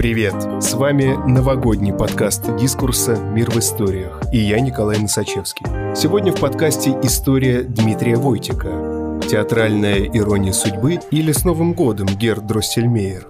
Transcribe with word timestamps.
Привет! 0.00 0.34
С 0.62 0.72
вами 0.72 1.14
новогодний 1.30 1.92
подкаст 1.92 2.56
дискурса 2.56 3.16
«Мир 3.16 3.50
в 3.50 3.58
историях» 3.58 4.22
и 4.32 4.38
я 4.38 4.58
Николай 4.58 4.98
Носачевский. 4.98 5.66
Сегодня 5.94 6.32
в 6.32 6.40
подкасте 6.40 6.96
история 7.02 7.64
Дмитрия 7.64 8.16
Войтика, 8.16 9.20
театральная 9.28 10.06
ирония 10.06 10.52
судьбы 10.52 11.00
или 11.10 11.32
с 11.32 11.44
Новым 11.44 11.74
годом 11.74 12.06
Герд 12.06 12.46
Дроссельмейер 12.46 13.26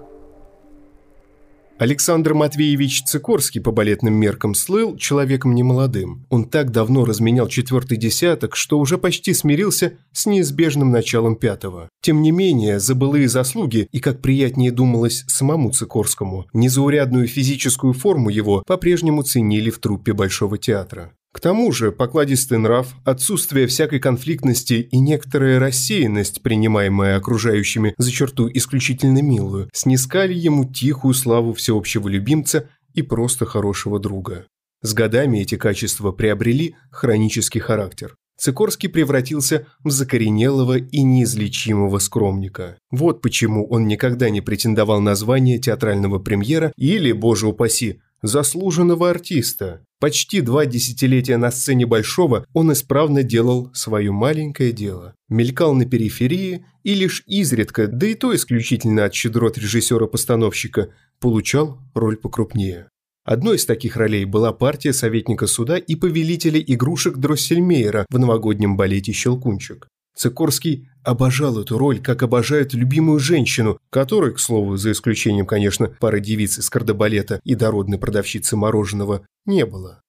Александр 1.81 2.35
Матвеевич 2.35 3.05
Цикорский 3.05 3.59
по 3.59 3.71
балетным 3.71 4.13
меркам 4.13 4.53
слыл 4.53 4.95
человеком 4.97 5.55
немолодым. 5.55 6.27
Он 6.29 6.45
так 6.45 6.69
давно 6.69 7.05
разменял 7.05 7.47
четвертый 7.47 7.97
десяток, 7.97 8.55
что 8.55 8.77
уже 8.77 8.99
почти 8.99 9.33
смирился 9.33 9.93
с 10.11 10.27
неизбежным 10.27 10.91
началом 10.91 11.35
пятого. 11.35 11.89
Тем 12.03 12.21
не 12.21 12.29
менее, 12.29 12.79
за 12.79 12.93
былые 12.93 13.27
заслуги 13.27 13.87
и, 13.91 13.99
как 13.99 14.21
приятнее 14.21 14.69
думалось 14.71 15.23
самому 15.25 15.71
Цикорскому, 15.71 16.45
незаурядную 16.53 17.27
физическую 17.27 17.93
форму 17.93 18.29
его 18.29 18.61
по-прежнему 18.67 19.23
ценили 19.23 19.71
в 19.71 19.79
труппе 19.79 20.13
Большого 20.13 20.59
театра. 20.59 21.13
К 21.33 21.39
тому 21.39 21.71
же 21.71 21.91
покладистый 21.91 22.57
нрав, 22.57 22.93
отсутствие 23.05 23.67
всякой 23.67 23.99
конфликтности 23.99 24.87
и 24.91 24.99
некоторая 24.99 25.59
рассеянность, 25.59 26.41
принимаемая 26.41 27.15
окружающими 27.15 27.93
за 27.97 28.11
черту 28.11 28.49
исключительно 28.53 29.21
милую, 29.21 29.69
снискали 29.73 30.33
ему 30.33 30.65
тихую 30.65 31.13
славу 31.13 31.53
всеобщего 31.53 32.09
любимца 32.09 32.69
и 32.93 33.01
просто 33.01 33.45
хорошего 33.45 33.99
друга. 33.99 34.45
С 34.81 34.93
годами 34.93 35.39
эти 35.39 35.55
качества 35.55 36.11
приобрели 36.11 36.75
хронический 36.89 37.59
характер. 37.59 38.15
Цикорский 38.37 38.89
превратился 38.89 39.67
в 39.83 39.91
закоренелого 39.91 40.79
и 40.79 41.03
неизлечимого 41.03 41.99
скромника. 41.99 42.77
Вот 42.89 43.21
почему 43.21 43.67
он 43.67 43.85
никогда 43.85 44.31
не 44.31 44.41
претендовал 44.41 44.99
на 44.99 45.13
звание 45.13 45.59
театрального 45.59 46.17
премьера 46.17 46.73
или, 46.75 47.11
боже 47.11 47.47
упаси, 47.47 48.01
заслуженного 48.23 49.11
артиста. 49.11 49.85
Почти 50.01 50.41
два 50.41 50.65
десятилетия 50.65 51.37
на 51.37 51.51
сцене 51.51 51.85
Большого 51.85 52.47
он 52.53 52.73
исправно 52.73 53.21
делал 53.21 53.69
свое 53.75 54.11
маленькое 54.11 54.71
дело. 54.71 55.13
Мелькал 55.29 55.75
на 55.75 55.85
периферии 55.85 56.65
и 56.81 56.95
лишь 56.95 57.21
изредка, 57.27 57.85
да 57.85 58.07
и 58.07 58.15
то 58.15 58.35
исключительно 58.35 59.05
от 59.05 59.13
щедрот 59.13 59.59
режиссера-постановщика, 59.59 60.89
получал 61.19 61.77
роль 61.93 62.17
покрупнее. 62.17 62.89
Одной 63.25 63.57
из 63.57 63.67
таких 63.67 63.95
ролей 63.95 64.25
была 64.25 64.51
партия 64.53 64.91
советника 64.91 65.45
суда 65.45 65.77
и 65.77 65.95
повелителя 65.95 66.59
игрушек 66.59 67.17
Дроссельмейера 67.17 68.07
в 68.09 68.17
новогоднем 68.17 68.77
балете 68.77 69.11
«Щелкунчик». 69.11 69.87
Цикорский 70.15 70.89
обожал 71.03 71.59
эту 71.59 71.77
роль, 71.77 71.99
как 71.99 72.23
обожает 72.23 72.73
любимую 72.73 73.19
женщину, 73.19 73.79
которой, 73.89 74.33
к 74.33 74.39
слову, 74.39 74.77
за 74.77 74.91
исключением, 74.91 75.45
конечно, 75.45 75.87
пары 75.87 76.19
девиц 76.19 76.59
из 76.59 76.69
кардебалета 76.69 77.39
и 77.43 77.55
дородной 77.55 77.97
продавщицы 77.97 78.55
мороженого, 78.55 79.25
не 79.45 79.65
было. 79.65 80.01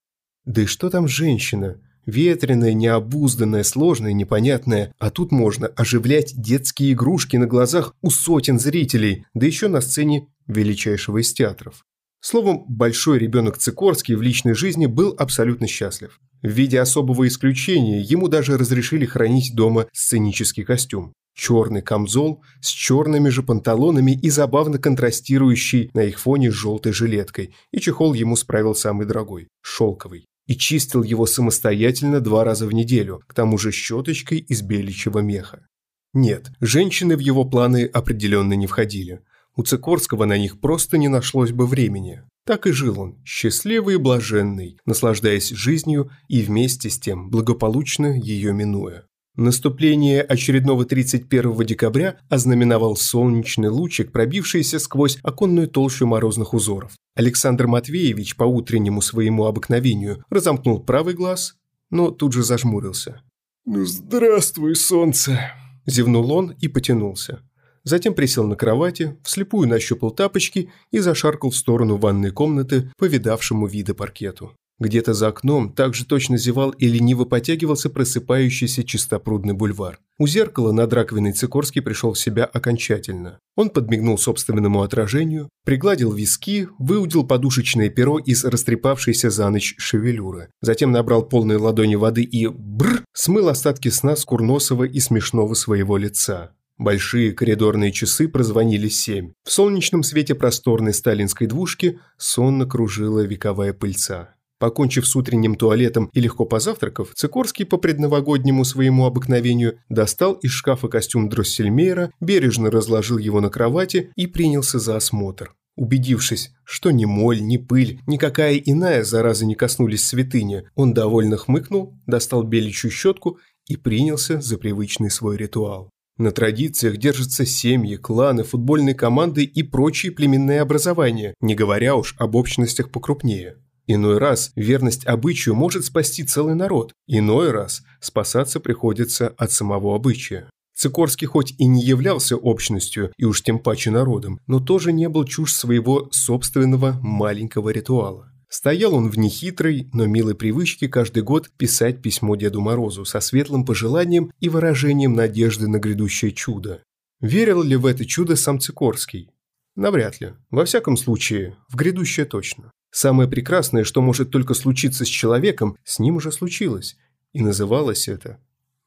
Да 0.45 0.63
и 0.63 0.67
что 0.67 0.91
там 0.91 1.09
женщина? 1.09 1.81
Ветреная, 2.05 2.75
необузданная, 2.75 3.63
сложная, 3.63 4.13
непонятная. 4.13 4.93
А 4.99 5.11
тут 5.11 5.31
можно 5.31 5.69
оживлять 5.69 6.35
детские 6.35 6.93
игрушки 6.93 7.37
на 7.37 7.47
глазах 7.47 7.95
у 8.03 8.11
сотен 8.11 8.59
зрителей, 8.59 9.25
да 9.35 9.47
еще 9.47 9.69
на 9.69 9.81
сцене 9.81 10.29
величайшего 10.49 11.19
из 11.19 11.33
театров. 11.33 11.85
Словом, 12.25 12.65
большой 12.69 13.19
ребенок 13.19 13.59
Цикорский 13.59 14.15
в 14.15 14.23
личной 14.23 14.55
жизни 14.55 14.87
был 14.87 15.13
абсолютно 15.19 15.67
счастлив. 15.67 16.21
В 16.41 16.49
виде 16.49 16.79
особого 16.79 17.27
исключения 17.27 18.01
ему 18.01 18.29
даже 18.29 18.57
разрешили 18.57 19.05
хранить 19.05 19.57
дома 19.57 19.89
сценический 19.93 20.63
костюм. 20.63 21.15
Черный 21.35 21.83
камзол 21.83 22.45
с 22.61 22.69
черными 22.69 23.29
же 23.29 23.43
панталонами 23.43 24.13
и 24.13 24.31
забавно 24.31 24.79
контрастирующий 24.79 25.91
на 25.95 26.05
их 26.05 26.21
фоне 26.21 26.53
с 26.53 26.55
желтой 26.55 26.93
жилеткой, 26.93 27.57
и 27.73 27.81
чехол 27.81 28.15
ему 28.15 28.37
справил 28.37 28.77
самый 28.77 29.05
дорогой– 29.05 29.49
шелковый. 29.61 30.27
И 30.47 30.55
чистил 30.55 31.03
его 31.03 31.27
самостоятельно 31.27 32.21
два 32.21 32.45
раза 32.45 32.69
в 32.69 32.73
неделю, 32.73 33.23
к 33.27 33.35
тому 33.35 33.59
же 33.59 33.73
щеточкой 33.73 34.39
из 34.39 34.63
беличьего 34.63 35.19
меха. 35.19 35.67
Нет, 36.15 36.53
женщины 36.61 37.17
в 37.17 37.21
его 37.21 37.45
планы 37.45 37.85
определенно 37.87 38.53
не 38.53 38.69
входили– 38.69 39.23
у 39.57 39.63
Цикорского 39.63 40.25
на 40.25 40.39
них 40.39 40.61
просто 40.61 40.99
не 40.99 41.09
нашлось 41.09 41.53
бы 41.53 41.67
времени. 41.67 42.23
Так 42.45 42.67
и 42.67 42.73
жил 42.73 42.99
он, 42.99 43.19
счастливый 43.25 43.95
и 43.95 43.99
блаженный, 43.99 44.79
наслаждаясь 44.85 45.51
жизнью 45.51 46.11
и 46.29 46.43
вместе 46.43 46.91
с 46.91 46.99
тем 46.99 47.31
благополучно 47.31 48.19
ее 48.19 48.53
минуя. 48.53 49.05
Наступление 49.37 50.23
очередного 50.23 50.85
31 50.85 51.65
декабря 51.65 52.19
ознаменовал 52.29 52.97
солнечный 52.97 53.69
лучик, 53.69 54.13
пробившийся 54.13 54.79
сквозь 54.79 55.19
оконную 55.23 55.69
толщу 55.69 56.07
морозных 56.07 56.53
узоров. 56.53 56.93
Александр 57.15 57.67
Матвеевич 57.67 58.37
по 58.37 58.45
утреннему 58.45 59.01
своему 59.01 59.45
обыкновению 59.45 60.25
разомкнул 60.29 60.81
правый 60.81 61.15
глаз, 61.15 61.55
но 61.91 62.11
тут 62.11 62.33
же 62.33 62.43
зажмурился. 62.43 63.23
«Ну, 63.65 63.85
здравствуй, 63.87 64.75
солнце!»– 64.75 65.53
зевнул 65.87 66.31
он 66.33 66.51
и 66.61 66.69
потянулся 66.69 67.43
затем 67.85 68.15
присел 68.15 68.47
на 68.47 68.57
кровати, 68.57 69.17
вслепую 69.23 69.69
нащупал 69.69 70.11
тапочки 70.11 70.71
и 70.91 70.99
зашаркал 70.99 71.51
в 71.51 71.57
сторону 71.57 71.97
ванной 71.97 72.31
комнаты 72.31 72.91
по 72.97 73.05
виды 73.05 73.95
паркету. 73.95 74.57
Где-то 74.83 75.15
за 75.15 75.29
окном 75.29 75.73
также 75.73 76.05
точно 76.05 76.37
зевал 76.37 76.71
и 76.71 76.89
лениво 76.89 77.25
потягивался 77.25 77.89
просыпающийся 77.89 78.83
чистопрудный 78.83 79.55
бульвар. 79.55 80.01
У 80.19 80.27
зеркала 80.27 80.73
над 80.73 80.93
раковиной 80.93 81.33
Цикорский 81.33 81.81
пришел 81.81 82.15
в 82.15 82.19
себя 82.19 82.45
окончательно. 82.45 83.39
Он 83.55 83.71
подмигнул 83.71 84.19
собственному 84.19 84.83
отражению, 84.83 85.49
пригладил 85.65 86.13
виски, 86.13 86.69
выудил 86.81 87.25
подушечное 87.25 87.91
перо 87.91 88.19
из 88.19 88.45
растрепавшейся 88.45 89.31
за 89.31 89.49
ночь 89.51 89.77
шевелюры. 89.79 90.49
Затем 90.61 90.91
набрал 90.91 91.23
полные 91.23 91.59
ладони 91.59 91.95
воды 91.95 92.25
и 92.25 92.49
бр 92.49 93.05
смыл 93.13 93.51
остатки 93.51 93.89
сна 93.89 94.17
с 94.17 94.25
курносого 94.25 94.83
и 94.83 94.99
смешного 94.99 95.55
своего 95.55 95.97
лица. 95.97 96.55
Большие 96.79 97.33
коридорные 97.33 97.93
часы 97.93 98.29
прозвонили 98.29 98.89
семь. 98.89 99.33
В 99.45 99.53
солнечном 99.53 100.03
свете 100.03 100.35
просторной 100.35 100.95
сталинской 100.95 101.47
двушки 101.47 102.01
сонно 102.17 102.67
кружила 102.67 103.21
вековая 103.21 103.73
пыльца. 103.73 104.35
Покончив 104.59 105.07
с 105.07 105.17
утренним 105.17 105.57
туалетом 105.57 106.09
и 106.13 106.21
легко 106.21 106.45
позавтракав, 106.45 107.13
Цикорский 107.15 107.65
по 107.65 107.79
предновогоднему 107.79 108.65
своему 108.65 109.07
обыкновению 109.07 109.81
достал 109.89 110.35
из 110.35 110.53
шкафа 110.53 110.87
костюм 110.87 111.29
Дроссельмейра, 111.29 112.13
бережно 112.21 112.71
разложил 112.71 113.19
его 113.19 113.41
на 113.41 113.51
кровати 113.51 114.13
и 114.15 114.29
принялся 114.29 114.79
за 114.79 114.97
осмотр. 114.97 115.53
Убедившись, 115.77 116.53
что 116.65 116.91
ни 116.91 117.07
моль, 117.07 117.43
ни 117.43 117.57
пыль, 117.57 118.01
никакая 118.07 118.57
иная 118.57 119.03
зараза 119.03 119.47
не 119.47 119.57
коснулись 119.57 120.07
святыни, 120.07 120.63
он 120.77 120.95
довольно 120.95 121.39
хмыкнул, 121.39 121.95
достал 122.07 122.45
беличью 122.45 122.93
щетку 122.93 123.39
и 123.67 123.77
принялся 123.77 124.41
за 124.41 124.59
привычный 124.59 125.11
свой 125.11 125.37
ритуал. 125.37 125.91
На 126.19 126.31
традициях 126.31 126.99
держатся 126.99 127.47
семьи, 127.47 127.97
кланы, 127.97 128.45
футбольные 128.45 128.95
команды 128.95 129.45
и 129.45 129.63
прочие 129.63 130.13
племенные 130.13 130.61
образования, 130.61 131.35
не 131.41 131.55
говоря 131.55 131.97
уж 131.97 132.15
об 132.19 132.37
общностях 132.37 132.91
покрупнее. 132.91 133.57
Иной 133.87 134.19
раз 134.19 134.53
верность 134.55 135.07
обычаю 135.07 135.55
может 135.55 135.85
спасти 135.85 136.23
целый 136.23 136.55
народ, 136.55 136.93
иной 137.07 137.51
раз 137.51 137.83
спасаться 138.01 138.61
приходится 138.61 139.29
от 139.29 139.51
самого 139.51 139.97
обычая. 139.97 140.49
Цикорский 140.75 141.27
хоть 141.27 141.55
и 141.59 141.67
не 141.67 141.83
являлся 141.83 142.37
общностью, 142.37 143.13
и 143.17 143.25
уж 143.25 143.43
тем 143.43 143.59
паче 143.59 143.91
народом, 143.91 144.41
но 144.47 144.61
тоже 144.61 144.93
не 144.93 145.09
был 145.09 145.25
чушь 145.25 145.53
своего 145.53 146.09
собственного 146.11 146.99
маленького 147.03 147.71
ритуала. 147.71 148.32
Стоял 148.53 148.95
он 148.95 149.09
в 149.09 149.17
нехитрой, 149.17 149.89
но 149.95 150.05
милой 150.05 150.35
привычке 150.35 150.87
каждый 150.87 151.23
год 151.23 151.51
писать 151.57 152.03
письмо 152.03 152.37
Деду 152.37 152.61
Морозу 152.61 153.07
со 153.07 153.21
светлым 153.21 153.65
пожеланием 153.65 154.31
и 154.41 154.51
выражением 154.51 155.15
надежды 155.15 155.69
на 155.69 155.79
грядущее 155.79 156.33
чудо. 156.33 156.83
Верил 157.23 157.63
ли 157.63 157.77
в 157.77 157.87
это 157.87 158.05
чудо 158.05 158.37
сам 158.37 158.61
Цикорский? 158.61 159.31
Навряд 159.75 160.21
ли. 160.21 160.35
Во 160.51 160.67
всяком 160.67 160.99
случае, 160.99 161.57
в 161.71 161.77
грядущее 161.77 162.27
точно. 162.27 162.71
Самое 162.91 163.27
прекрасное, 163.27 163.85
что 163.85 164.03
может 164.03 164.31
только 164.31 164.53
случиться 164.53 165.07
с 165.07 165.09
человеком, 165.09 165.79
с 165.83 165.99
ним 165.99 166.17
уже 166.17 166.31
случилось. 166.31 166.99
И 167.33 167.41
называлось 167.41 168.07
это 168.07 168.39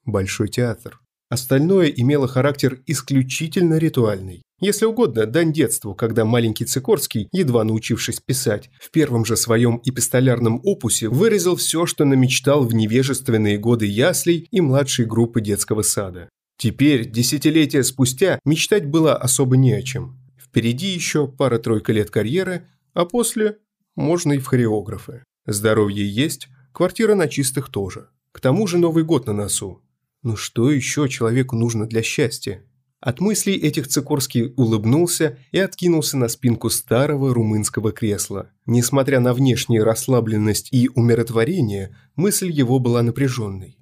«Большой 0.05 0.47
театр». 0.47 1.01
Остальное 1.27 1.87
имело 1.87 2.27
характер 2.27 2.83
исключительно 2.85 3.79
ритуальный. 3.79 4.43
Если 4.61 4.85
угодно, 4.85 5.25
дань 5.25 5.51
детству, 5.51 5.93
когда 5.93 6.23
маленький 6.23 6.63
Цикорский, 6.63 7.27
едва 7.33 7.65
научившись 7.65 8.21
писать, 8.21 8.69
в 8.79 8.89
первом 8.89 9.25
же 9.25 9.35
своем 9.35 9.81
эпистолярном 9.83 10.61
опусе 10.63 11.09
выразил 11.09 11.57
все, 11.57 11.85
что 11.85 12.05
намечтал 12.05 12.63
в 12.63 12.73
невежественные 12.73 13.57
годы 13.57 13.85
яслей 13.85 14.47
и 14.51 14.61
младшей 14.61 15.05
группы 15.05 15.41
детского 15.41 15.81
сада. 15.81 16.29
Теперь, 16.57 17.09
десятилетия 17.09 17.83
спустя, 17.83 18.39
мечтать 18.45 18.85
было 18.85 19.15
особо 19.15 19.57
не 19.57 19.73
о 19.73 19.81
чем. 19.81 20.17
Впереди 20.41 20.87
еще 20.87 21.27
пара-тройка 21.27 21.91
лет 21.91 22.09
карьеры, 22.09 22.65
а 22.93 23.03
после 23.03 23.57
можно 23.95 24.33
и 24.33 24.39
в 24.39 24.45
хореографы. 24.45 25.23
Здоровье 25.45 26.07
есть, 26.09 26.47
квартира 26.71 27.13
на 27.13 27.27
чистых 27.27 27.69
тоже. 27.69 28.07
К 28.31 28.39
тому 28.39 28.67
же 28.67 28.77
Новый 28.77 29.03
год 29.03 29.27
на 29.27 29.33
носу. 29.33 29.81
Ну 30.23 30.37
что 30.37 30.71
еще 30.71 31.09
человеку 31.09 31.57
нужно 31.57 31.87
для 31.87 32.01
счастья? 32.01 32.63
От 33.05 33.19
мыслей 33.19 33.53
этих 33.53 33.87
Цикорский 33.87 34.51
улыбнулся 34.57 35.37
и 35.51 35.59
откинулся 35.59 36.17
на 36.17 36.27
спинку 36.27 36.71
старого 36.71 37.35
румынского 37.35 37.91
кресла. 37.91 38.49
Несмотря 38.65 39.19
на 39.19 39.35
внешнюю 39.35 39.83
расслабленность 39.83 40.69
и 40.71 40.89
умиротворение, 40.89 41.95
мысль 42.15 42.49
его 42.49 42.79
была 42.79 43.03
напряженной. 43.03 43.77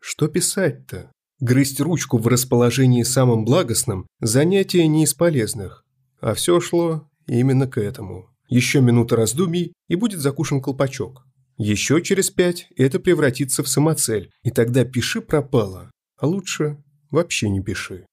Что 0.00 0.26
писать-то? 0.26 1.12
Грызть 1.38 1.78
ручку 1.78 2.18
в 2.18 2.26
расположении 2.26 3.04
самым 3.04 3.44
благостным– 3.44 4.08
занятие 4.20 4.88
не 4.88 5.04
из 5.04 5.14
полезных. 5.14 5.84
А 6.20 6.34
все 6.34 6.58
шло 6.58 7.08
именно 7.28 7.68
к 7.68 7.78
этому. 7.78 8.28
Еще 8.48 8.80
минута 8.80 9.14
раздумий, 9.14 9.72
и 9.86 9.94
будет 9.94 10.18
закушен 10.18 10.60
колпачок. 10.60 11.24
Еще 11.58 12.02
через 12.02 12.30
пять 12.30 12.66
это 12.76 12.98
превратится 12.98 13.62
в 13.62 13.68
самоцель, 13.68 14.32
и 14.42 14.50
тогда 14.50 14.84
пиши 14.84 15.20
пропало. 15.20 15.92
А 16.16 16.26
лучше 16.26 16.82
вообще 17.12 17.50
не 17.50 17.62
пиши. 17.62 18.04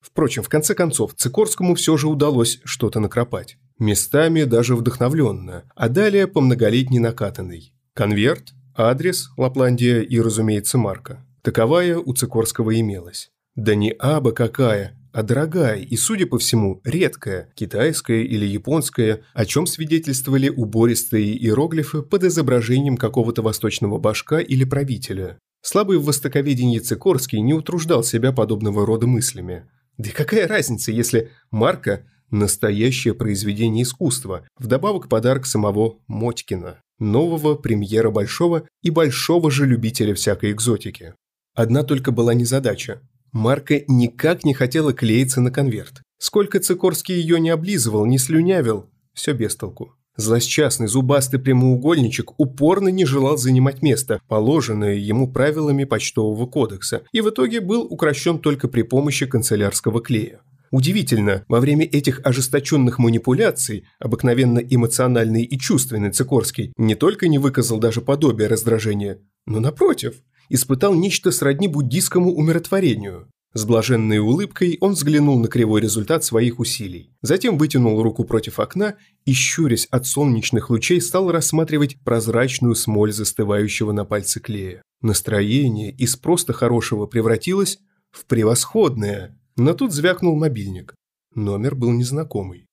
Впрочем, 0.00 0.42
в 0.42 0.48
конце 0.48 0.74
концов, 0.74 1.14
Цикорскому 1.14 1.74
все 1.74 1.96
же 1.96 2.08
удалось 2.08 2.60
что-то 2.64 3.00
накропать. 3.00 3.58
Местами 3.78 4.44
даже 4.44 4.76
вдохновленно, 4.76 5.64
а 5.74 5.88
далее 5.88 6.26
по 6.26 6.40
многолетней 6.40 6.98
накатанной. 6.98 7.72
Конверт, 7.94 8.52
адрес, 8.74 9.30
Лапландия 9.36 10.00
и, 10.00 10.20
разумеется, 10.20 10.78
марка. 10.78 11.24
Таковая 11.42 11.98
у 11.98 12.12
Цикорского 12.14 12.78
имелась. 12.78 13.30
Да 13.56 13.74
не 13.74 13.94
аба 13.98 14.32
какая, 14.32 14.96
а 15.12 15.22
дорогая 15.22 15.78
и, 15.78 15.96
судя 15.96 16.26
по 16.26 16.38
всему, 16.38 16.80
редкая, 16.84 17.50
китайская 17.54 18.22
или 18.22 18.46
японская, 18.46 19.22
о 19.34 19.44
чем 19.44 19.66
свидетельствовали 19.66 20.48
убористые 20.48 21.36
иероглифы 21.36 22.02
под 22.02 22.24
изображением 22.24 22.96
какого-то 22.96 23.42
восточного 23.42 23.98
башка 23.98 24.38
или 24.38 24.64
правителя. 24.64 25.38
Слабый 25.62 25.98
в 25.98 26.04
востоковедении 26.04 26.78
Цикорский 26.78 27.40
не 27.40 27.54
утруждал 27.54 28.02
себя 28.02 28.32
подобного 28.32 28.86
рода 28.86 29.06
мыслями. 29.06 29.64
Да 30.00 30.08
и 30.08 30.12
какая 30.14 30.48
разница, 30.48 30.92
если 30.92 31.30
марка– 31.50 32.06
настоящее 32.30 33.12
произведение 33.12 33.82
искусства, 33.82 34.46
вдобавок 34.56 35.10
подарок 35.10 35.44
самого 35.44 35.98
Мотькина, 36.06 36.80
нового 36.98 37.54
премьера 37.54 38.10
большого 38.10 38.66
и 38.80 38.88
большого 38.88 39.50
же 39.50 39.66
любителя 39.66 40.14
всякой 40.14 40.52
экзотики. 40.52 41.12
Одна 41.54 41.82
только 41.82 42.12
была 42.12 42.32
незадача. 42.32 43.02
Марка 43.32 43.82
никак 43.88 44.42
не 44.42 44.54
хотела 44.54 44.94
клеиться 44.94 45.42
на 45.42 45.50
конверт. 45.50 46.00
Сколько 46.18 46.60
Цикорский 46.60 47.16
ее 47.16 47.38
не 47.38 47.50
облизывал, 47.50 48.06
не 48.06 48.16
слюнявил, 48.16 48.88
все 49.12 49.34
без 49.34 49.54
толку. 49.54 49.96
Злосчастный 50.16 50.86
зубастый 50.86 51.40
прямоугольничек 51.40 52.38
упорно 52.38 52.88
не 52.88 53.04
желал 53.04 53.36
занимать 53.36 53.80
место, 53.82 54.20
положенное 54.28 54.94
ему 54.94 55.32
правилами 55.32 55.84
почтового 55.84 56.46
кодекса, 56.46 57.02
и 57.12 57.20
в 57.20 57.30
итоге 57.30 57.60
был 57.60 57.82
укращен 57.82 58.38
только 58.38 58.68
при 58.68 58.82
помощи 58.82 59.26
канцелярского 59.26 60.00
клея. 60.00 60.40
Удивительно, 60.70 61.44
во 61.48 61.58
время 61.58 61.84
этих 61.84 62.20
ожесточенных 62.24 62.98
манипуляций, 62.98 63.86
обыкновенно 63.98 64.60
эмоциональный 64.60 65.42
и 65.42 65.58
чувственный 65.58 66.12
Цикорский 66.12 66.72
не 66.76 66.94
только 66.94 67.26
не 67.26 67.38
выказал 67.38 67.78
даже 67.78 68.00
подобие 68.00 68.48
раздражения, 68.48 69.18
но, 69.46 69.58
напротив, 69.58 70.22
испытал 70.48 70.94
нечто 70.94 71.32
сродни 71.32 71.66
буддийскому 71.66 72.32
умиротворению. 72.32 73.28
С 73.52 73.64
блаженной 73.64 74.18
улыбкой 74.18 74.78
он 74.80 74.92
взглянул 74.92 75.40
на 75.40 75.48
кривой 75.48 75.80
результат 75.80 76.22
своих 76.22 76.60
усилий. 76.60 77.10
Затем 77.20 77.58
вытянул 77.58 78.00
руку 78.00 78.22
против 78.24 78.60
окна 78.60 78.94
и, 79.24 79.32
щурясь 79.32 79.86
от 79.86 80.06
солнечных 80.06 80.70
лучей, 80.70 81.00
стал 81.00 81.32
рассматривать 81.32 82.00
прозрачную 82.04 82.76
смоль 82.76 83.12
застывающего 83.12 83.90
на 83.90 84.04
пальце 84.04 84.38
клея. 84.38 84.82
Настроение 85.02 85.90
из 85.90 86.14
просто 86.14 86.52
хорошего 86.52 87.06
превратилось 87.06 87.80
в 88.12 88.24
превосходное. 88.26 89.36
Но 89.56 89.74
тут 89.74 89.92
звякнул 89.92 90.36
мобильник. 90.36 90.94
Номер 91.34 91.74
был 91.74 91.90
незнакомый. 91.90 92.66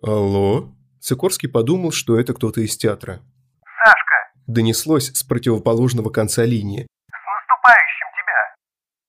«Алло?» 0.00 0.74
Цикорский 1.00 1.48
подумал, 1.48 1.92
что 1.92 2.18
это 2.18 2.32
кто-то 2.32 2.62
из 2.62 2.76
театра. 2.76 3.22
«Сашка!» 3.62 4.42
Донеслось 4.46 5.10
с 5.12 5.22
противоположного 5.22 6.08
конца 6.08 6.44
линии. 6.44 6.86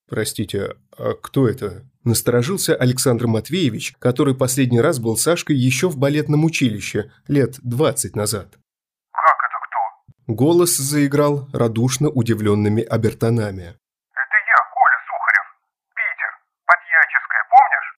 «Простите, 0.10 0.76
а 0.98 1.14
кто 1.14 1.48
это?» 1.48 1.84
Насторожился 2.04 2.74
Александр 2.74 3.28
Матвеевич, 3.28 3.94
который 4.00 4.34
последний 4.34 4.80
раз 4.80 5.00
был 5.00 5.18
Сашкой 5.18 5.58
еще 5.58 5.90
в 5.90 5.98
балетном 5.98 6.46
училище, 6.46 7.12
лет 7.28 7.60
двадцать 7.62 8.16
назад. 8.16 8.58
«Как 9.12 9.38
это 9.44 9.58
кто?» 9.68 10.34
Голос 10.34 10.78
заиграл 10.78 11.50
радушно 11.52 12.10
удивленными 12.10 12.82
обертонами. 12.82 13.64
«Это 13.64 14.38
я, 14.48 14.60
Коля 14.74 15.00
Сухарев. 15.08 15.48
Питер. 15.98 16.32
Подьяческая, 16.66 17.44
помнишь?» 17.52 17.90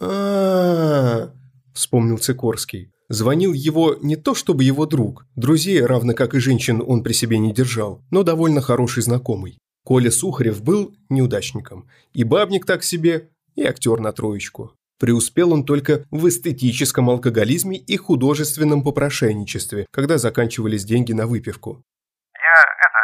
а, 0.00 1.34
вспомнил 1.74 2.18
Цикорский. 2.18 2.92
Звонил 3.08 3.52
его 3.52 3.96
не 4.00 4.14
то 4.14 4.36
чтобы 4.36 4.62
его 4.62 4.86
друг, 4.86 5.24
друзей, 5.34 5.84
равно 5.84 6.14
как 6.14 6.34
и 6.34 6.38
женщин, 6.38 6.80
он 6.86 7.02
при 7.02 7.14
себе 7.14 7.38
не 7.38 7.52
держал, 7.52 8.04
но 8.10 8.22
довольно 8.22 8.60
хороший 8.60 9.02
знакомый. 9.02 9.58
Коля 9.88 10.10
Сухарев 10.10 10.62
был 10.62 10.94
неудачником. 11.08 11.88
И 12.12 12.22
бабник 12.22 12.66
так 12.66 12.84
себе, 12.84 13.30
и 13.54 13.64
актер 13.64 14.00
на 14.00 14.12
троечку. 14.12 14.74
Преуспел 15.00 15.54
он 15.54 15.64
только 15.64 16.04
в 16.10 16.28
эстетическом 16.28 17.08
алкоголизме 17.08 17.78
и 17.78 17.96
художественном 17.96 18.82
попрошайничестве, 18.84 19.86
когда 19.90 20.18
заканчивались 20.18 20.84
деньги 20.84 21.14
на 21.14 21.26
выпивку. 21.26 21.82
«Я 22.34 22.60
это... 22.60 23.00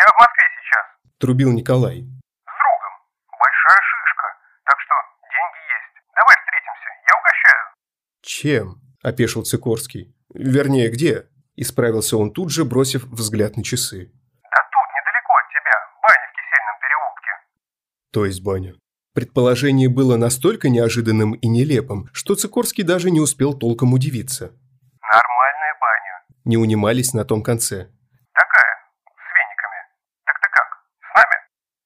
я 0.00 0.06
в 0.06 0.18
Москве 0.18 0.44
сейчас»,– 0.56 1.16
трубил 1.18 1.52
Николай. 1.52 1.96
«С 1.96 2.54
другом. 2.62 2.94
Большая 3.28 3.82
шишка. 3.84 4.26
Так 4.64 4.76
что 4.80 4.94
деньги 5.36 5.60
есть. 5.76 5.96
Давай 6.16 6.36
встретимся, 6.40 6.88
я 7.10 7.14
угощаю». 7.20 7.64
«Чем?»– 8.22 8.80
опешил 9.02 9.42
Цикорский. 9.44 10.16
«Вернее, 10.32 10.88
где?»– 10.88 11.28
исправился 11.56 12.16
он 12.16 12.32
тут 12.32 12.50
же, 12.50 12.64
бросив 12.64 13.04
взгляд 13.04 13.58
на 13.58 13.62
часы. 13.62 14.15
То 18.16 18.24
есть 18.24 18.40
баня. 18.40 18.74
Предположение 19.12 19.90
было 19.90 20.16
настолько 20.16 20.70
неожиданным 20.70 21.32
и 21.32 21.48
нелепым, 21.48 22.08
что 22.14 22.34
Цикорский 22.34 22.82
даже 22.82 23.10
не 23.10 23.20
успел 23.20 23.52
толком 23.52 23.92
удивиться. 23.92 24.52
«Нормальная 25.02 25.74
баня». 25.82 26.24
Не 26.46 26.56
унимались 26.56 27.12
на 27.12 27.26
том 27.26 27.42
конце. 27.42 27.90
«Такая, 28.32 28.74
с 29.04 29.28
вениками. 29.36 29.80
Так 30.24 30.36
ты 30.40 30.48
как, 30.50 30.66
с 30.98 31.14
нами?» 31.14 31.36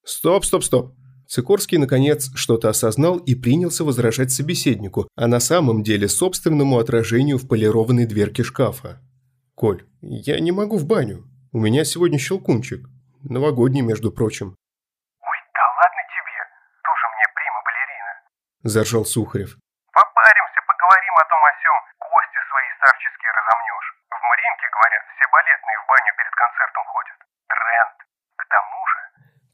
«Стоп, 0.05 0.45
стоп, 0.45 0.63
стоп». 0.63 0.95
Цикорский, 1.27 1.77
наконец, 1.77 2.31
что-то 2.33 2.69
осознал 2.69 3.17
и 3.17 3.35
принялся 3.35 3.83
возражать 3.83 4.31
собеседнику, 4.31 5.09
а 5.17 5.27
на 5.27 5.41
самом 5.41 5.83
деле 5.83 6.07
собственному 6.07 6.79
отражению 6.79 7.39
в 7.39 7.45
полированной 7.49 8.05
дверке 8.05 8.43
шкафа. 8.43 9.01
«Коль, 9.53 9.83
я 9.99 10.39
не 10.39 10.53
могу 10.53 10.77
в 10.77 10.85
баню. 10.85 11.25
У 11.51 11.59
меня 11.59 11.83
сегодня 11.83 12.17
щелкунчик. 12.17 12.87
Новогодний, 13.21 13.81
между 13.81 14.13
прочим.– 14.13 14.55
заржал 18.63 19.05
Сухарев. 19.05 19.57
«Попаримся, 19.91 20.59
поговорим 20.67 21.15
о 21.17 21.25
том 21.25 21.41
о 21.45 21.51
сём, 21.61 21.77
кости 21.97 22.39
свои 22.49 22.69
старческие 22.77 23.31
разомнешь. 23.31 23.89
В 24.09 24.21
Мариинке, 24.21 24.67
говорят, 24.69 25.03
все 25.15 25.25
балетные 25.31 25.77
в 25.81 25.85
баню 25.89 26.13
перед 26.17 26.35
концертом 26.35 26.83
ходят. 26.85 27.17
Тренд. 27.49 27.97
К 28.37 28.43
тому 28.45 28.79
же...» 28.87 28.99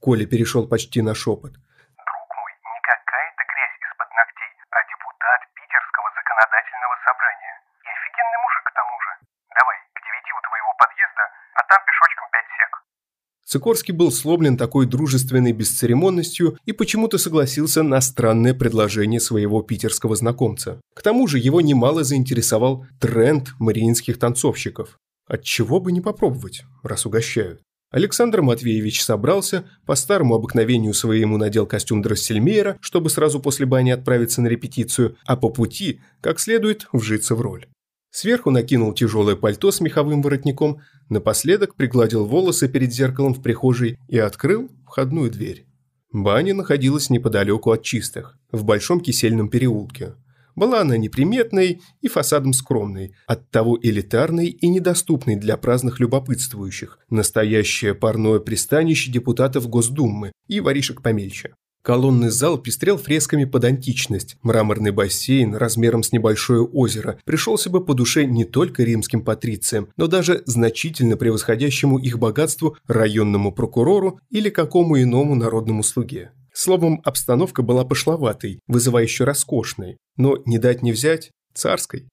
Коля 0.02 0.26
перешел 0.28 0.68
почти 0.68 1.02
на 1.02 1.16
шепот. 1.16 1.56
«Друг 1.56 2.30
мой, 2.36 2.52
не 2.52 2.80
какая-то 2.84 3.42
грязь 3.48 3.78
из-под 3.80 4.10
ногтей, 4.12 4.52
а 4.72 4.78
депутат 4.84 5.42
Питерского 5.56 6.08
законодательного 6.12 6.96
собрания. 7.08 7.56
И 7.84 7.88
офигенный 7.88 8.40
мужик 8.44 8.64
к 8.68 8.74
тому 8.76 8.96
же. 9.02 9.12
Давай, 9.56 9.78
к 9.96 9.98
девяти 10.04 10.32
у 10.36 10.42
твоего 10.42 10.72
подъезда, 10.76 11.24
а 11.56 11.64
там 11.64 11.80
пешочком 11.88 12.28
пять 12.32 12.52
сек. 12.60 12.72
Цикорский 13.58 13.92
был 13.92 14.12
сломлен 14.12 14.56
такой 14.56 14.86
дружественной 14.86 15.52
бесцеремонностью 15.52 16.60
и 16.68 16.74
почему-то 16.74 17.18
согласился 17.18 17.82
на 17.82 18.00
странное 18.02 18.54
предложение 18.54 19.20
своего 19.20 19.64
питерского 19.64 20.16
знакомца. 20.16 20.80
К 20.94 21.02
тому 21.02 21.26
же 21.28 21.40
его 21.40 21.60
немало 21.60 22.04
заинтересовал 22.04 22.86
тренд 23.00 23.56
мариинских 23.58 24.20
танцовщиков. 24.20 25.00
Отчего 25.28 25.80
бы 25.80 25.92
не 25.92 26.02
попробовать, 26.02 26.66
раз 26.84 27.08
угощают. 27.08 27.62
Александр 27.90 28.44
Матвеевич 28.44 29.04
собрался, 29.04 29.66
по 29.88 29.96
старому 29.96 30.36
обыкновению 30.36 30.94
своему 30.94 31.38
надел 31.38 31.66
костюм 31.66 32.04
Дроссельмейера, 32.04 32.78
чтобы 32.80 33.10
сразу 33.10 33.40
после 33.40 33.66
бани 33.66 33.90
отправиться 33.90 34.40
на 34.40 34.50
репетицию, 34.50 35.18
а 35.26 35.36
по 35.36 35.50
пути, 35.50 36.00
как 36.22 36.40
следует, 36.40 36.88
вжиться 36.94 37.34
в 37.34 37.42
роль. 37.42 37.66
Сверху 38.20 38.50
накинул 38.50 38.96
тяжелое 38.96 39.36
пальто 39.36 39.70
с 39.70 39.80
меховым 39.80 40.24
воротником, 40.24 40.82
напоследок 41.08 41.76
пригладил 41.76 42.26
волосы 42.26 42.68
перед 42.68 42.92
зеркалом 42.92 43.36
в 43.36 43.44
прихожей 43.44 44.00
и 44.08 44.18
открыл 44.18 44.72
входную 44.88 45.30
дверь. 45.30 45.68
Баня 46.12 46.56
находилась 46.56 47.12
неподалеку 47.12 47.70
от 47.70 47.84
чистых, 47.84 48.36
в 48.52 48.64
Большом 48.64 49.02
Кисельном 49.02 49.50
переулке. 49.50 50.16
Была 50.56 50.82
она 50.82 50.98
неприметной 50.98 51.80
и 52.02 52.08
фасадом 52.08 52.54
скромной, 52.54 53.14
оттого 53.28 53.78
элитарной 53.80 54.48
и 54.48 54.68
недоступной 54.68 55.36
для 55.36 55.56
праздных 55.56 56.00
любопытствующих, 56.00 56.98
настоящее 57.12 57.94
парное 57.94 58.40
пристанище 58.40 59.12
депутатов 59.12 59.70
Госдумы 59.70 60.32
и 60.48 60.60
воришек 60.60 61.04
помельче. 61.04 61.54
Колонный 61.88 62.32
зал 62.32 62.58
пестрел 62.58 62.98
фресками 62.98 63.46
под 63.46 63.64
античность. 63.64 64.36
Мраморный 64.42 64.92
бассейн 64.92 65.56
размером 65.56 66.04
с 66.04 66.12
небольшое 66.12 66.62
озеро 66.62 67.18
пришелся 67.24 67.70
бы 67.70 67.82
по 67.82 67.94
душе 67.94 68.26
не 68.26 68.44
только 68.44 68.84
римским 68.84 69.24
патрициям, 69.24 69.88
но 69.96 70.08
даже 70.08 70.44
значительно 70.46 71.16
превосходящему 71.16 71.98
их 71.98 72.20
богатству 72.20 72.76
районному 72.88 73.54
прокурору 73.54 74.20
или 74.30 74.50
какому 74.50 75.02
иному 75.02 75.36
народному 75.36 75.82
слуге. 75.82 76.32
Словом, 76.52 77.00
обстановка 77.06 77.62
была 77.62 77.86
пошловатой, 77.86 78.60
вызывающе 78.68 79.24
роскошной, 79.24 79.96
но 80.18 80.44
не 80.46 80.58
дать 80.58 80.84
не 80.84 80.92
взять– 80.92 81.32
царской. 81.54 82.10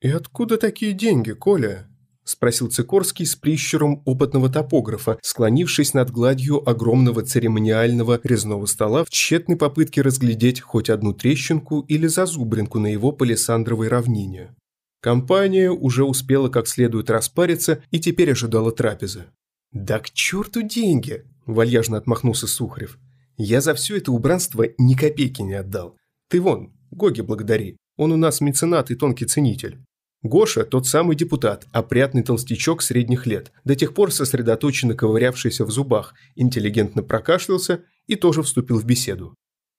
«И 0.00 0.08
откуда 0.08 0.56
такие 0.56 0.94
деньги, 0.94 1.32
Коля?»– 1.32 1.86
спросил 2.24 2.70
Цикорский 2.70 3.26
с 3.26 3.36
прищуром 3.36 4.02
опытного 4.04 4.48
топографа, 4.48 5.18
склонившись 5.22 5.94
над 5.94 6.10
гладью 6.10 6.68
огромного 6.68 7.22
церемониального 7.22 8.20
резного 8.22 8.66
стола 8.66 9.04
в 9.04 9.10
тщетной 9.10 9.56
попытке 9.56 10.02
разглядеть 10.02 10.60
хоть 10.60 10.90
одну 10.90 11.12
трещинку 11.12 11.80
или 11.80 12.06
зазубринку 12.06 12.78
на 12.78 12.88
его 12.88 13.12
палисандровой 13.12 13.88
равнине. 13.88 14.54
Компания 15.00 15.70
уже 15.70 16.04
успела 16.04 16.48
как 16.48 16.68
следует 16.68 17.10
распариться 17.10 17.82
и 17.90 17.98
теперь 17.98 18.32
ожидала 18.32 18.70
трапезы. 18.70 19.24
«Да 19.72 19.98
к 19.98 20.10
черту 20.10 20.62
деньги!»– 20.62 21.24
вальяжно 21.46 21.96
отмахнулся 21.96 22.46
Сухарев. 22.46 22.98
«Я 23.36 23.60
за 23.60 23.74
все 23.74 23.96
это 23.96 24.12
убранство 24.12 24.66
ни 24.78 24.94
копейки 24.94 25.42
не 25.42 25.54
отдал. 25.54 25.96
Ты 26.28 26.40
вон, 26.40 26.72
Гоги 26.92 27.22
благодари, 27.22 27.78
он 27.96 28.12
у 28.12 28.16
нас 28.16 28.42
меценат 28.42 28.90
и 28.90 28.94
тонкий 28.94 29.24
ценитель. 29.24 29.78
Гоша– 30.22 30.64
тот 30.70 30.86
самый 30.86 31.16
депутат, 31.16 31.66
опрятный 31.72 32.22
толстячок 32.22 32.80
средних 32.82 33.26
лет, 33.26 33.50
до 33.64 33.74
тех 33.74 33.92
пор 33.92 34.12
сосредоточенно 34.12 34.94
ковырявшийся 34.94 35.64
в 35.64 35.70
зубах, 35.70 36.14
интеллигентно 36.36 37.02
прокашлялся 37.02 37.82
и 38.06 38.14
тоже 38.14 38.42
вступил 38.42 38.78
в 38.78 38.84
беседу. 38.84 39.34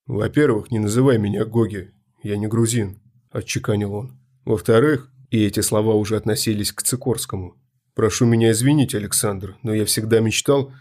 «Во-первых, 0.06 0.70
не 0.70 0.80
называй 0.80 1.18
меня 1.18 1.46
Гоги, 1.46 1.92
я 2.24 2.36
не 2.36 2.48
грузин»,– 2.48 3.02
отчеканил 3.32 3.94
он. 3.94 4.20
«Во-вторых, 4.44 5.10
и 5.30 5.46
эти 5.46 5.62
слова 5.62 5.96
уже 5.96 6.18
относились 6.18 6.74
к 6.74 6.84
Цикорскому. 6.84 7.56
Прошу 7.96 8.26
меня 8.26 8.52
извинить, 8.52 8.96
Александр, 8.96 9.56
но 9.64 9.74
я 9.74 9.86
всегда 9.86 10.20
мечтал, 10.20 10.74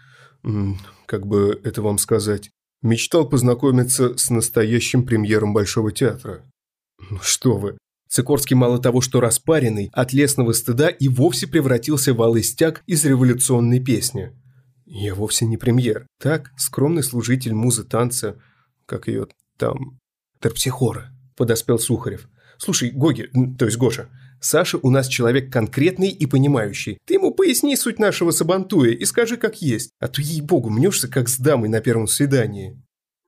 как 1.07 1.27
бы 1.27 1.61
это 1.63 1.83
вам 1.83 1.99
сказать, 1.99 2.51
мечтал 2.83 3.29
познакомиться 3.29 4.17
с 4.17 4.29
настоящим 4.29 5.07
премьером 5.07 5.55
Большого 5.55 5.93
театра». 5.93 6.45
«Ну 7.11 7.21
что 7.21 7.57
вы, 7.57 7.79
Сикорский 8.15 8.55
мало 8.57 8.79
того, 8.79 9.01
что 9.01 9.21
распаренный, 9.21 9.89
от 9.95 10.13
лесного 10.13 10.53
стыда 10.53 10.89
и 10.89 11.09
вовсе 11.09 11.47
превратился 11.47 12.13
в 12.13 12.21
алый 12.21 12.43
стяг 12.43 12.83
из 12.87 13.07
революционной 13.07 13.81
песни. 13.81 14.33
Я 14.85 15.15
вовсе 15.15 15.47
не 15.47 15.57
премьер. 15.57 16.07
Так, 16.21 16.53
скромный 16.59 17.03
служитель 17.03 17.55
музы 17.55 17.85
танца, 17.85 18.37
как 18.85 19.09
ее 19.09 19.29
там... 19.57 19.99
Терпсихора, 20.43 21.11
подоспел 21.37 21.79
Сухарев. 21.79 22.29
Слушай, 22.59 22.91
Гоги, 22.91 23.31
то 23.59 23.65
есть 23.65 23.79
Гоша, 23.79 24.11
Саша 24.43 24.79
у 24.83 24.91
нас 24.91 25.09
человек 25.09 25.51
конкретный 25.51 26.11
и 26.11 26.27
понимающий. 26.27 26.99
Ты 27.07 27.15
ему 27.15 27.33
поясни 27.33 27.77
суть 27.77 27.99
нашего 27.99 28.31
сабантуя 28.31 28.91
и 28.91 29.07
скажи 29.07 29.39
как 29.39 29.63
есть, 29.63 29.91
а 30.01 30.09
то, 30.09 30.21
ей-богу, 30.21 30.69
мнешься 30.69 31.09
как 31.09 31.31
с 31.31 31.39
дамой 31.39 31.71
на 31.71 31.81
первом 31.81 32.07
свидании. 32.07 32.79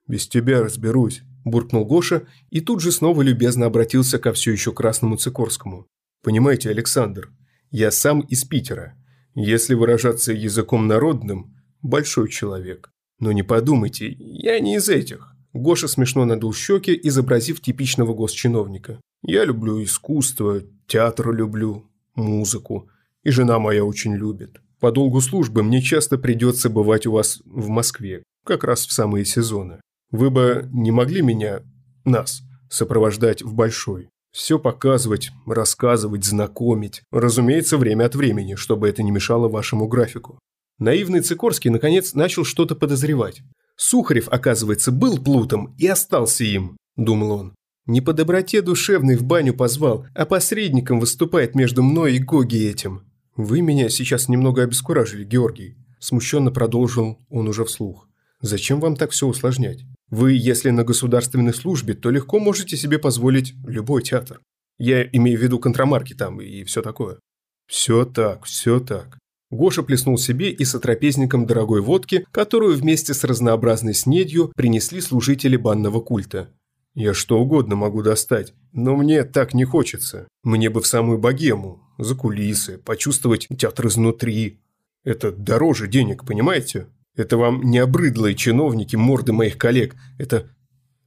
Без 0.07 0.27
тебя 0.27 0.61
разберусь, 0.61 1.23
буркнул 1.45 1.85
Гоша 1.85 2.27
и 2.49 2.59
тут 2.59 2.81
же 2.81 2.91
снова 2.91 3.21
любезно 3.21 3.67
обратился 3.67 4.19
ко 4.19 4.33
все 4.33 4.51
еще 4.51 4.73
красному 4.73 5.15
Цикорскому. 5.15 5.87
«Понимаете, 6.21 6.69
Александр, 6.69 7.31
я 7.71 7.91
сам 7.91 8.21
из 8.21 8.43
Питера. 8.43 8.97
Если 9.35 9.75
выражаться 9.75 10.33
языком 10.33 10.87
народным, 10.87 11.55
большой 11.81 12.29
человек. 12.29 12.91
Но 13.19 13.31
не 13.31 13.43
подумайте, 13.43 14.13
я 14.17 14.59
не 14.59 14.75
из 14.75 14.89
этих». 14.89 15.31
Гоша 15.53 15.87
смешно 15.87 16.25
надул 16.25 16.53
щеки, 16.53 16.99
изобразив 17.03 17.61
типичного 17.61 18.13
госчиновника. 18.13 18.99
«Я 19.23 19.45
люблю 19.45 19.81
искусство, 19.81 20.61
театр 20.87 21.31
люблю, 21.31 21.89
музыку. 22.15 22.89
И 23.23 23.29
жена 23.29 23.57
моя 23.59 23.85
очень 23.85 24.15
любит. 24.15 24.61
По 24.79 24.91
долгу 24.91 25.21
службы 25.21 25.63
мне 25.63 25.81
часто 25.81 26.17
придется 26.17 26.69
бывать 26.69 27.07
у 27.07 27.11
вас 27.11 27.41
в 27.45 27.69
Москве, 27.69 28.23
как 28.45 28.63
раз 28.63 28.85
в 28.85 28.91
самые 28.91 29.25
сезоны. 29.25 29.79
Вы 30.15 30.29
бы 30.29 30.69
не 30.71 30.91
могли 30.91 31.21
меня, 31.21 31.61
нас, 32.05 32.41
сопровождать 32.69 33.41
в 33.41 33.53
Большой? 33.53 34.07
Все 34.31 34.57
показывать, 34.57 35.31
рассказывать, 35.45 36.23
знакомить. 36.23 37.01
Разумеется, 37.11 37.77
время 37.77 38.05
от 38.05 38.15
времени, 38.15 38.55
чтобы 38.55 38.87
это 38.87 39.03
не 39.03 39.11
мешало 39.11 39.49
вашему 39.49 39.89
графику. 39.89 40.39
Наивный 40.79 41.19
Цикорский, 41.19 41.69
наконец, 41.69 42.13
начал 42.13 42.45
что-то 42.45 42.77
подозревать. 42.77 43.41
Сухарев, 43.75 44.29
оказывается, 44.29 44.93
был 44.93 45.21
плутом 45.21 45.75
и 45.77 45.85
остался 45.85 46.45
им, 46.45 46.77
думал 46.95 47.31
он. 47.31 47.55
Не 47.85 47.99
по 47.99 48.13
доброте 48.13 48.61
душевной 48.61 49.17
в 49.17 49.23
баню 49.25 49.53
позвал, 49.53 50.07
а 50.15 50.25
посредником 50.25 51.01
выступает 51.01 51.55
между 51.55 51.83
мной 51.83 52.15
и 52.15 52.19
Гоги 52.19 52.69
этим. 52.69 53.01
Вы 53.35 53.59
меня 53.59 53.89
сейчас 53.89 54.29
немного 54.29 54.63
обескуражили, 54.63 55.25
Георгий. 55.25 55.75
Смущенно 55.99 56.51
продолжил 56.51 57.19
он 57.29 57.49
уже 57.49 57.65
вслух. 57.65 58.07
Зачем 58.39 58.79
вам 58.79 58.95
так 58.95 59.11
все 59.11 59.27
усложнять? 59.27 59.83
Вы, 60.09 60.33
если 60.33 60.69
на 60.69 60.83
государственной 60.83 61.53
службе, 61.53 61.93
то 61.93 62.09
легко 62.09 62.39
можете 62.39 62.77
себе 62.77 62.99
позволить 62.99 63.53
любой 63.65 64.03
театр. 64.03 64.41
Я 64.77 65.03
имею 65.03 65.39
в 65.39 65.41
виду 65.41 65.59
контрамарки 65.59 66.13
там 66.13 66.41
и 66.41 66.63
все 66.63 66.81
такое. 66.81 67.19
Все 67.67 68.05
так, 68.05 68.45
все 68.45 68.79
так. 68.79 69.17
Гоша 69.51 69.83
плеснул 69.83 70.17
себе 70.17 70.51
и 70.51 70.65
сотрапезником 70.65 71.45
дорогой 71.45 71.81
водки, 71.81 72.25
которую 72.31 72.75
вместе 72.75 73.13
с 73.13 73.23
разнообразной 73.23 73.93
снедью 73.93 74.51
принесли 74.55 75.01
служители 75.01 75.55
банного 75.55 76.01
культа. 76.01 76.49
Я 76.93 77.13
что 77.13 77.39
угодно 77.39 77.75
могу 77.75 78.01
достать, 78.01 78.53
но 78.71 78.95
мне 78.95 79.23
так 79.23 79.53
не 79.53 79.65
хочется. 79.65 80.27
Мне 80.43 80.69
бы 80.69 80.81
в 80.81 80.87
самую 80.87 81.17
богему, 81.17 81.81
за 81.97 82.15
кулисы, 82.15 82.77
почувствовать 82.77 83.47
театр 83.57 83.87
изнутри. 83.87 84.59
Это 85.03 85.31
дороже 85.31 85.87
денег, 85.87 86.25
понимаете? 86.25 86.87
Это 87.15 87.37
вам 87.37 87.61
не 87.63 87.77
обрыдлые 87.79 88.35
чиновники 88.35 88.95
морды 88.95 89.31
моих 89.31 89.57
коллег. 89.57 89.95
Это 90.17 90.49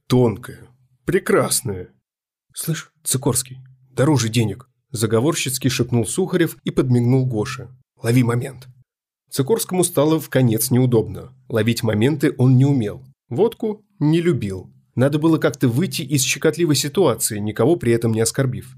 тонкое, 0.07 0.67
прекрасное. 1.05 1.89
Слышь, 2.53 2.91
Цикорский, 3.03 3.59
дороже 3.91 4.29
денег. 4.29 4.69
Заговорщицки 4.91 5.67
шепнул 5.67 6.07
Сухарев 6.07 6.57
и 6.63 6.71
подмигнул 6.71 7.27
Гоше. 7.27 7.69
Лови 8.01 8.23
момент. 8.23 8.67
Цикорскому 9.29 9.83
стало 9.83 10.19
в 10.19 10.29
конец 10.29 10.71
неудобно. 10.71 11.35
Ловить 11.47 11.83
моменты 11.83 12.33
он 12.37 12.57
не 12.57 12.65
умел. 12.65 13.05
Водку 13.29 13.85
не 13.99 14.21
любил. 14.21 14.73
Надо 14.95 15.19
было 15.19 15.37
как-то 15.37 15.67
выйти 15.67 16.01
из 16.01 16.23
щекотливой 16.23 16.75
ситуации, 16.75 17.37
никого 17.37 17.75
при 17.75 17.93
этом 17.93 18.11
не 18.11 18.21
оскорбив. 18.21 18.75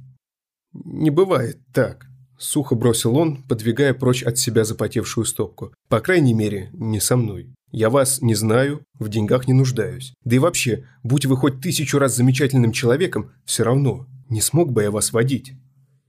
Не 0.73 1.09
бывает 1.09 1.59
так. 1.73 2.10
Сухо 2.41 2.73
бросил 2.73 3.17
он, 3.17 3.43
подвигая 3.43 3.93
прочь 3.93 4.23
от 4.23 4.39
себя 4.39 4.65
запотевшую 4.65 5.25
стопку. 5.25 5.75
«По 5.89 5.99
крайней 5.99 6.33
мере, 6.33 6.71
не 6.73 6.99
со 6.99 7.15
мной. 7.15 7.53
Я 7.71 7.91
вас 7.91 8.19
не 8.19 8.33
знаю, 8.33 8.83
в 8.97 9.09
деньгах 9.09 9.47
не 9.47 9.53
нуждаюсь. 9.53 10.15
Да 10.25 10.37
и 10.37 10.39
вообще, 10.39 10.85
будь 11.03 11.27
вы 11.27 11.37
хоть 11.37 11.61
тысячу 11.61 11.99
раз 11.99 12.15
замечательным 12.15 12.71
человеком, 12.71 13.31
все 13.45 13.63
равно 13.63 14.07
не 14.27 14.41
смог 14.41 14.71
бы 14.71 14.81
я 14.81 14.89
вас 14.89 15.13
водить. 15.13 15.53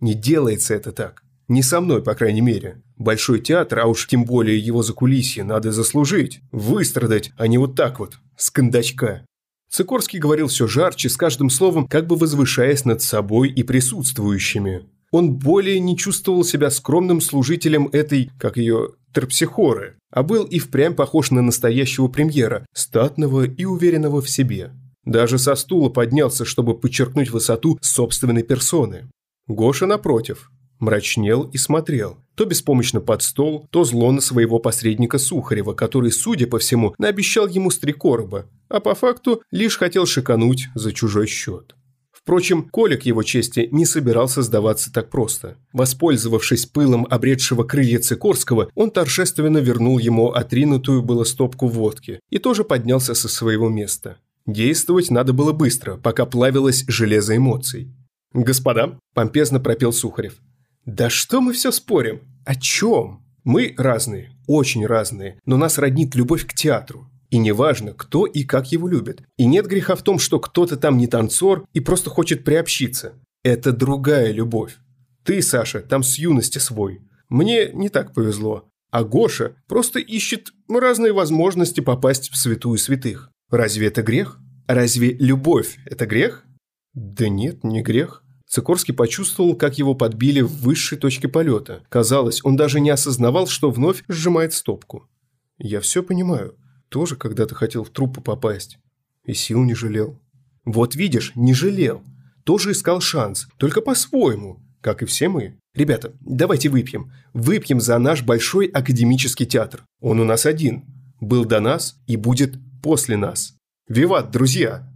Не 0.00 0.14
делается 0.14 0.72
это 0.74 0.90
так. 0.90 1.22
Не 1.48 1.62
со 1.62 1.82
мной, 1.82 2.02
по 2.02 2.14
крайней 2.14 2.40
мере. 2.40 2.80
Большой 2.96 3.40
театр, 3.40 3.80
а 3.80 3.86
уж 3.86 4.06
тем 4.06 4.24
более 4.24 4.58
его 4.58 4.82
закулисье, 4.82 5.44
надо 5.44 5.70
заслужить, 5.70 6.40
выстрадать, 6.50 7.32
а 7.36 7.46
не 7.46 7.58
вот 7.58 7.76
так 7.76 8.00
вот, 8.00 8.16
с 8.38 8.48
кондачка». 8.48 9.26
Цикорский 9.68 10.18
говорил 10.18 10.46
все 10.46 10.66
жарче, 10.66 11.10
с 11.10 11.16
каждым 11.18 11.50
словом, 11.50 11.86
как 11.88 12.06
бы 12.06 12.16
возвышаясь 12.16 12.86
над 12.86 13.02
собой 13.02 13.50
и 13.50 13.62
присутствующими 13.62 14.86
он 15.12 15.34
более 15.34 15.78
не 15.78 15.96
чувствовал 15.96 16.42
себя 16.42 16.70
скромным 16.70 17.20
служителем 17.20 17.88
этой, 17.92 18.30
как 18.38 18.56
ее, 18.56 18.94
терпсихоры, 19.14 19.96
а 20.10 20.22
был 20.22 20.44
и 20.44 20.58
впрямь 20.58 20.94
похож 20.94 21.30
на 21.30 21.42
настоящего 21.42 22.08
премьера, 22.08 22.66
статного 22.72 23.44
и 23.44 23.64
уверенного 23.64 24.20
в 24.20 24.28
себе. 24.28 24.72
Даже 25.04 25.38
со 25.38 25.54
стула 25.54 25.90
поднялся, 25.90 26.44
чтобы 26.44 26.78
подчеркнуть 26.78 27.30
высоту 27.30 27.78
собственной 27.82 28.42
персоны. 28.42 29.08
Гоша, 29.46 29.86
напротив, 29.86 30.50
мрачнел 30.78 31.42
и 31.44 31.58
смотрел, 31.58 32.18
то 32.34 32.44
беспомощно 32.44 33.00
под 33.00 33.22
стол, 33.22 33.66
то 33.70 33.84
зло 33.84 34.12
на 34.12 34.20
своего 34.20 34.58
посредника 34.58 35.18
Сухарева, 35.18 35.74
который, 35.74 36.10
судя 36.10 36.46
по 36.46 36.58
всему, 36.58 36.94
наобещал 36.98 37.46
ему 37.48 37.70
стрекороба, 37.70 38.46
а 38.68 38.80
по 38.80 38.94
факту 38.94 39.42
лишь 39.50 39.76
хотел 39.76 40.06
шикануть 40.06 40.68
за 40.74 40.92
чужой 40.92 41.26
счет. 41.26 41.74
Впрочем, 42.22 42.68
Коля 42.68 42.96
к 42.96 43.02
его 43.02 43.24
чести 43.24 43.68
не 43.72 43.84
собирался 43.84 44.42
сдаваться 44.42 44.92
так 44.92 45.10
просто. 45.10 45.56
Воспользовавшись 45.72 46.66
пылом 46.66 47.04
обретшего 47.10 47.64
крылья 47.64 47.98
Цикорского, 47.98 48.70
он 48.76 48.92
торжественно 48.92 49.58
вернул 49.58 49.98
ему 49.98 50.30
отринутую 50.30 51.02
было 51.02 51.24
стопку 51.24 51.66
водки 51.66 52.20
и 52.30 52.38
тоже 52.38 52.62
поднялся 52.62 53.14
со 53.14 53.28
своего 53.28 53.68
места. 53.68 54.18
Действовать 54.46 55.10
надо 55.10 55.32
было 55.32 55.52
быстро, 55.52 55.96
пока 55.96 56.24
плавилось 56.24 56.84
железо 56.86 57.36
эмоций. 57.36 57.92
«Господа»,– 58.32 58.98
помпезно 59.14 59.58
пропел 59.58 59.92
Сухарев,– 59.92 60.34
«да 60.86 61.10
что 61.10 61.40
мы 61.40 61.52
все 61.52 61.70
спорим? 61.70 62.20
О 62.44 62.54
чем? 62.54 63.24
Мы 63.44 63.74
разные, 63.76 64.32
очень 64.46 64.86
разные, 64.86 65.38
но 65.44 65.56
нас 65.56 65.76
роднит 65.76 66.14
любовь 66.14 66.46
к 66.46 66.54
театру. 66.54 67.08
И 67.32 67.38
неважно, 67.38 67.94
кто 67.94 68.26
и 68.26 68.44
как 68.44 68.72
его 68.72 68.86
любит. 68.86 69.22
И 69.38 69.46
нет 69.46 69.66
греха 69.66 69.96
в 69.96 70.02
том, 70.02 70.18
что 70.18 70.38
кто-то 70.38 70.76
там 70.76 70.98
не 70.98 71.06
танцор 71.06 71.66
и 71.72 71.80
просто 71.80 72.10
хочет 72.10 72.44
приобщиться. 72.44 73.14
Это 73.42 73.72
другая 73.72 74.32
любовь. 74.32 74.76
Ты, 75.24 75.40
Саша, 75.40 75.80
там 75.80 76.02
с 76.02 76.18
юности 76.18 76.58
свой. 76.58 77.00
Мне 77.30 77.72
не 77.72 77.88
так 77.88 78.12
повезло. 78.12 78.68
А 78.90 79.02
Гоша 79.02 79.56
просто 79.66 79.98
ищет 79.98 80.52
разные 80.68 81.14
возможности 81.14 81.80
попасть 81.80 82.30
в 82.30 82.36
святую 82.36 82.76
святых. 82.76 83.30
Разве 83.50 83.86
это 83.86 84.02
грех? 84.02 84.38
Разве 84.68 85.12
любовь– 85.14 85.78
это 85.86 86.04
грех? 86.04 86.44
Да 86.92 87.30
нет, 87.30 87.64
не 87.64 87.80
грех. 87.80 88.22
Цикорский 88.46 88.92
почувствовал, 88.92 89.56
как 89.56 89.78
его 89.78 89.94
подбили 89.94 90.42
в 90.42 90.52
высшей 90.52 90.98
точке 90.98 91.28
полета. 91.28 91.82
Казалось, 91.88 92.44
он 92.44 92.56
даже 92.56 92.78
не 92.78 92.90
осознавал, 92.90 93.46
что 93.46 93.70
вновь 93.70 94.04
сжимает 94.08 94.52
стопку. 94.52 95.08
Я 95.56 95.80
все 95.80 96.02
понимаю. 96.02 96.58
Тоже 96.92 97.16
когда-то 97.16 97.54
хотел 97.54 97.84
в 97.84 97.90
труппу 97.90 98.20
попасть. 98.20 98.78
И 99.24 99.32
сил 99.32 99.64
не 99.64 99.74
жалел. 99.74 100.20
Вот 100.66 100.94
видишь, 100.94 101.32
не 101.34 101.54
жалел. 101.54 102.02
Тоже 102.44 102.72
искал 102.72 103.00
шанс, 103.00 103.48
только 103.56 103.80
по-своему, 103.80 104.60
как 104.82 105.02
и 105.02 105.06
все 105.06 105.30
мы. 105.30 105.56
Ребята, 105.74 106.12
давайте 106.20 106.68
выпьем. 106.68 107.10
Выпьем 107.32 107.80
за 107.80 107.98
наш 107.98 108.22
большой 108.22 108.66
академический 108.66 109.46
театр. 109.46 109.86
Он 110.00 110.20
у 110.20 110.24
нас 110.24 110.44
один. 110.44 110.84
Был 111.18 111.46
до 111.46 111.60
нас 111.60 111.96
и 112.06 112.16
будет 112.16 112.58
после 112.82 113.16
нас. 113.16 113.54
Виват, 113.88 114.30
друзья! 114.30 114.86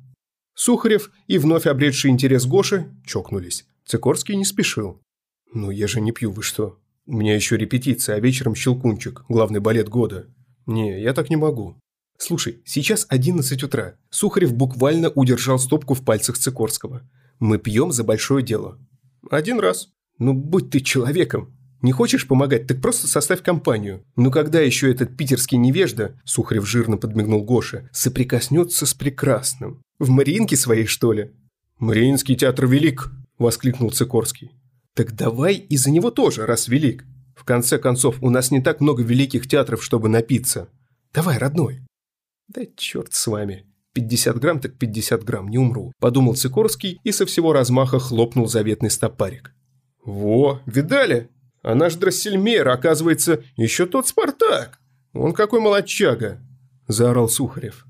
Сухарев 0.54 1.10
и 1.28 1.38
вновь 1.38 1.66
обретший 1.66 2.10
интерес 2.10 2.44
Гоши 2.44 2.90
чокнулись. 3.06 3.64
Цикорский 3.86 4.36
не 4.36 4.44
спешил. 4.44 5.00
«Ну, 5.54 5.70
я 5.70 5.88
же 5.88 6.02
не 6.02 6.12
пью, 6.12 6.30
вы 6.30 6.42
что? 6.42 6.78
У 7.06 7.16
меня 7.16 7.34
еще 7.34 7.56
репетиция, 7.56 8.16
а 8.16 8.20
вечером 8.20 8.54
щелкунчик, 8.54 9.24
главный 9.30 9.60
балет 9.60 9.88
года. 9.88 10.26
Не, 10.66 11.00
я 11.00 11.14
так 11.14 11.30
не 11.30 11.36
могу». 11.36 11.78
«Слушай, 12.18 12.62
сейчас 12.64 13.06
11 13.08 13.62
утра. 13.62 13.94
Сухарев 14.10 14.54
буквально 14.54 15.10
удержал 15.10 15.58
стопку 15.58 15.94
в 15.94 16.04
пальцах 16.04 16.38
Цикорского. 16.38 17.02
Мы 17.38 17.58
пьем 17.58 17.92
за 17.92 18.04
большое 18.04 18.44
дело». 18.44 18.78
«Один 19.30 19.60
раз». 19.60 19.88
«Ну, 20.18 20.32
будь 20.32 20.70
ты 20.70 20.80
человеком. 20.80 21.56
Не 21.82 21.92
хочешь 21.92 22.26
помогать, 22.26 22.66
так 22.66 22.80
просто 22.80 23.06
составь 23.06 23.42
компанию. 23.42 24.02
Ну 24.16 24.30
когда 24.30 24.60
еще 24.60 24.90
этот 24.90 25.16
питерский 25.16 25.58
невежда, 25.58 26.18
Сухарев 26.24 26.66
жирно 26.66 26.96
подмигнул 26.96 27.44
Гоше, 27.44 27.88
соприкоснется 27.92 28.86
с 28.86 28.94
прекрасным? 28.94 29.82
В 29.98 30.08
Мариинке 30.08 30.56
своей, 30.56 30.86
что 30.86 31.12
ли? 31.12 31.32
Мариинский 31.78 32.34
театр 32.34 32.66
велик, 32.66 33.10
воскликнул 33.38 33.90
Цикорский. 33.90 34.52
Так 34.94 35.14
давай 35.14 35.54
и 35.56 35.76
за 35.76 35.90
него 35.90 36.10
тоже, 36.10 36.46
раз 36.46 36.68
велик. 36.68 37.04
В 37.36 37.44
конце 37.44 37.78
концов, 37.78 38.16
у 38.22 38.30
нас 38.30 38.50
не 38.50 38.62
так 38.62 38.80
много 38.80 39.02
великих 39.02 39.46
театров, 39.46 39.84
чтобы 39.84 40.08
напиться. 40.08 40.68
Давай, 41.12 41.36
родной. 41.36 41.85
Да 42.48 42.62
черт 42.76 43.12
с 43.12 43.26
вами. 43.26 43.66
50 43.94 44.38
грамм 44.38 44.60
так 44.60 44.76
50 44.78 45.24
грамм, 45.24 45.48
не 45.48 45.58
умру. 45.58 45.92
Подумал 45.98 46.34
Цикорский 46.34 47.00
и 47.02 47.12
со 47.12 47.24
всего 47.26 47.52
размаха 47.52 47.98
хлопнул 47.98 48.46
заветный 48.46 48.90
стопарик. 48.90 49.54
Во, 50.04 50.60
видали? 50.66 51.30
А 51.62 51.74
наш 51.74 51.94
Драссельмейр, 51.96 52.68
оказывается, 52.68 53.42
еще 53.56 53.86
тот 53.86 54.06
Спартак. 54.06 54.78
Он 55.12 55.32
какой 55.32 55.60
молодчага!»– 55.60 56.40
заорал 56.88 57.28
Сухарев. 57.28 57.86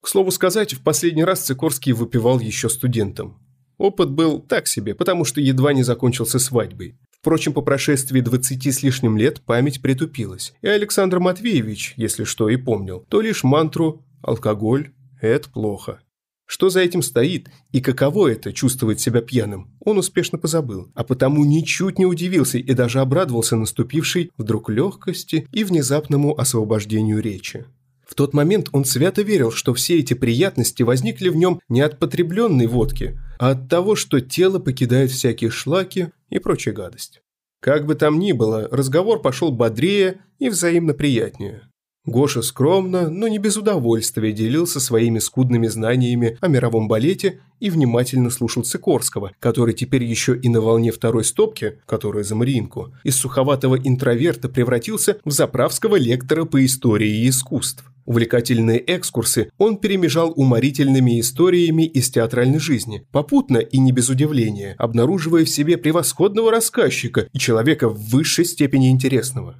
К 0.00 0.08
слову 0.08 0.32
сказать, 0.32 0.74
в 0.74 0.82
последний 0.82 1.22
раз 1.22 1.42
Цикорский 1.42 1.92
выпивал 1.92 2.40
еще 2.40 2.68
студентом. 2.68 3.38
Опыт 3.78 4.10
был 4.10 4.40
так 4.40 4.66
себе, 4.66 4.94
потому 4.94 5.24
что 5.24 5.40
едва 5.40 5.72
не 5.72 5.82
закончился 5.82 6.38
свадьбой. 6.38 6.98
Впрочем, 7.22 7.52
по 7.52 7.62
прошествии 7.62 8.20
двадцати 8.20 8.72
с 8.72 8.82
лишним 8.82 9.16
лет 9.16 9.42
память 9.42 9.80
притупилась, 9.80 10.54
и 10.60 10.66
Александр 10.66 11.20
Матвеевич, 11.20 11.94
если 11.96 12.24
что 12.24 12.48
и 12.48 12.56
помнил, 12.56 13.06
то 13.08 13.20
лишь 13.20 13.44
мантру 13.44 14.04
«алкоголь– 14.22 14.90
это 15.20 15.48
плохо». 15.48 16.00
Что 16.46 16.68
за 16.68 16.80
этим 16.80 17.00
стоит 17.00 17.48
и 17.70 17.80
каково 17.80 18.32
это 18.32 18.52
чувствовать 18.52 18.98
себя 18.98 19.20
пьяным, 19.20 19.70
он 19.78 19.98
успешно 19.98 20.36
позабыл, 20.36 20.90
а 20.96 21.04
потому 21.04 21.44
ничуть 21.44 21.96
не 21.96 22.06
удивился 22.06 22.58
и 22.58 22.74
даже 22.74 22.98
обрадовался 22.98 23.54
наступившей 23.54 24.32
вдруг 24.36 24.68
легкости 24.68 25.46
и 25.52 25.62
внезапному 25.62 26.36
освобождению 26.36 27.22
речи. 27.22 27.66
В 28.04 28.16
тот 28.16 28.34
момент 28.34 28.68
он 28.72 28.84
свято 28.84 29.22
верил, 29.22 29.52
что 29.52 29.72
все 29.74 30.00
эти 30.00 30.14
приятности 30.14 30.82
возникли 30.82 31.28
в 31.28 31.36
нем 31.36 31.60
не 31.68 31.82
от 31.82 32.00
потребленной 32.00 32.66
водки, 32.66 33.16
а 33.42 33.50
от 33.50 33.68
того, 33.68 33.96
что 33.96 34.20
тело 34.20 34.60
покидает 34.60 35.10
всякие 35.10 35.50
шлаки 35.50 36.12
и 36.30 36.38
прочая 36.38 36.72
гадость. 36.72 37.22
Как 37.58 37.86
бы 37.86 37.96
там 37.96 38.20
ни 38.20 38.30
было, 38.30 38.68
разговор 38.70 39.20
пошел 39.20 39.50
бодрее 39.50 40.20
и 40.38 40.48
взаимно 40.48 40.94
приятнее. 40.94 41.62
Гоша 42.04 42.42
скромно, 42.42 43.08
но 43.08 43.28
не 43.28 43.38
без 43.38 43.56
удовольствия 43.56 44.32
делился 44.32 44.80
своими 44.80 45.20
скудными 45.20 45.68
знаниями 45.68 46.36
о 46.40 46.48
мировом 46.48 46.88
балете 46.88 47.38
и 47.60 47.70
внимательно 47.70 48.28
слушал 48.30 48.64
Сикорского, 48.64 49.30
который 49.38 49.72
теперь 49.72 50.02
еще 50.02 50.36
и 50.36 50.48
на 50.48 50.60
волне 50.60 50.90
второй 50.90 51.24
стопки, 51.24 51.78
которая 51.86 52.24
за 52.24 52.34
Мариинку, 52.34 52.92
из 53.04 53.14
суховатого 53.16 53.76
интроверта 53.76 54.48
превратился 54.48 55.18
в 55.24 55.30
заправского 55.30 55.94
лектора 55.94 56.44
по 56.44 56.64
истории 56.64 57.22
и 57.22 57.28
искусств. 57.28 57.84
Увлекательные 58.04 58.82
экскурсы 58.84 59.50
он 59.58 59.76
перемежал 59.76 60.32
уморительными 60.34 61.20
историями 61.20 61.84
из 61.84 62.10
театральной 62.10 62.58
жизни, 62.58 63.06
попутно 63.12 63.58
и 63.58 63.78
не 63.78 63.92
без 63.92 64.08
удивления, 64.08 64.74
обнаруживая 64.76 65.44
в 65.44 65.50
себе 65.50 65.78
превосходного 65.78 66.50
рассказчика 66.50 67.28
и 67.32 67.38
человека 67.38 67.88
в 67.88 67.96
высшей 68.10 68.44
степени 68.44 68.90
интересного. 68.90 69.56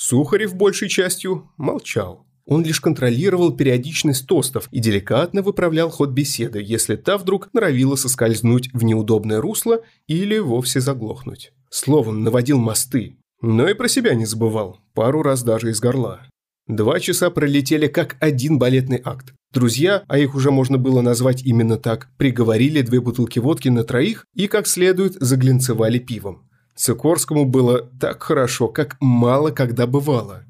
Сухарев 0.00 0.54
большей 0.54 0.88
частью 0.88 1.50
молчал. 1.56 2.24
Он 2.46 2.64
лишь 2.64 2.80
контролировал 2.80 3.56
периодичность 3.56 4.28
тостов 4.28 4.68
и 4.70 4.78
деликатно 4.78 5.42
выправлял 5.42 5.90
ход 5.90 6.10
беседы, 6.10 6.62
если 6.62 6.94
та 6.94 7.18
вдруг 7.18 7.48
норовила 7.52 7.96
соскользнуть 7.96 8.70
в 8.72 8.84
неудобное 8.84 9.40
русло 9.40 9.82
или 10.06 10.38
вовсе 10.38 10.78
заглохнуть. 10.78 11.50
Словом, 11.68 12.22
наводил 12.22 12.58
мосты. 12.58 13.16
Но 13.42 13.68
и 13.68 13.74
про 13.74 13.88
себя 13.88 14.14
не 14.14 14.24
забывал, 14.24 14.78
пару 14.94 15.22
раз 15.22 15.42
даже 15.42 15.70
из 15.70 15.80
горла. 15.80 16.20
Два 16.68 17.00
часа 17.00 17.28
пролетели 17.30 17.88
как 17.88 18.16
один 18.20 18.56
балетный 18.56 19.02
акт. 19.04 19.34
Друзья, 19.52 20.04
а 20.06 20.16
их 20.16 20.36
уже 20.36 20.52
можно 20.52 20.78
было 20.78 21.00
назвать 21.00 21.42
именно 21.42 21.76
так, 21.76 22.08
приговорили 22.18 22.82
две 22.82 23.00
бутылки 23.00 23.40
водки 23.40 23.68
на 23.68 23.82
троих 23.82 24.26
и 24.36 24.46
как 24.46 24.68
следует 24.68 25.14
заглинцевали 25.14 25.98
пивом. 25.98 26.47
Сикорскому 26.78 27.44
было 27.44 27.90
так 28.00 28.22
хорошо, 28.22 28.68
как 28.68 28.96
мало 29.00 29.50
когда 29.50 29.88
бывало. 29.88 30.44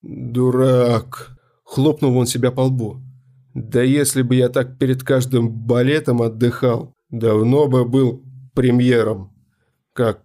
«Дурак!»– 0.00 1.36
хлопнул 1.64 2.16
он 2.16 2.26
себя 2.26 2.50
по 2.50 2.62
лбу. 2.62 3.02
«Да 3.52 3.82
если 3.82 4.22
бы 4.22 4.34
я 4.36 4.48
так 4.48 4.78
перед 4.78 5.02
каждым 5.02 5.50
балетом 5.50 6.22
отдыхал, 6.22 6.94
давно 7.10 7.68
бы 7.68 7.84
был 7.84 8.22
премьером, 8.54 9.36
как 9.92 10.22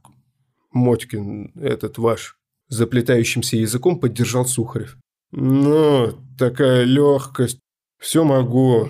Мотькин 0.71 1.51
этот 1.55 1.97
ваш». 1.97 2.37
Заплетающимся 2.69 3.57
языком 3.57 3.99
поддержал 3.99 4.45
Сухарев. 4.45 4.97
«Ну, 5.31 6.13
такая 6.39 6.85
легкость. 6.85 7.59
Все 7.99 8.23
могу, 8.23 8.87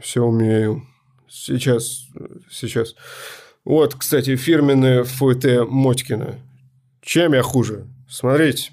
все 0.00 0.24
умею. 0.24 0.82
Сейчас, 1.28 2.06
сейчас. 2.50 2.94
Вот, 3.70 3.94
кстати, 3.94 4.34
фирменное 4.34 5.04
фуэте 5.04 5.62
Мотькина. 5.62 6.40
Чем 7.02 7.34
я 7.34 7.42
хуже? 7.42 7.86
Смотрите. 8.08 8.72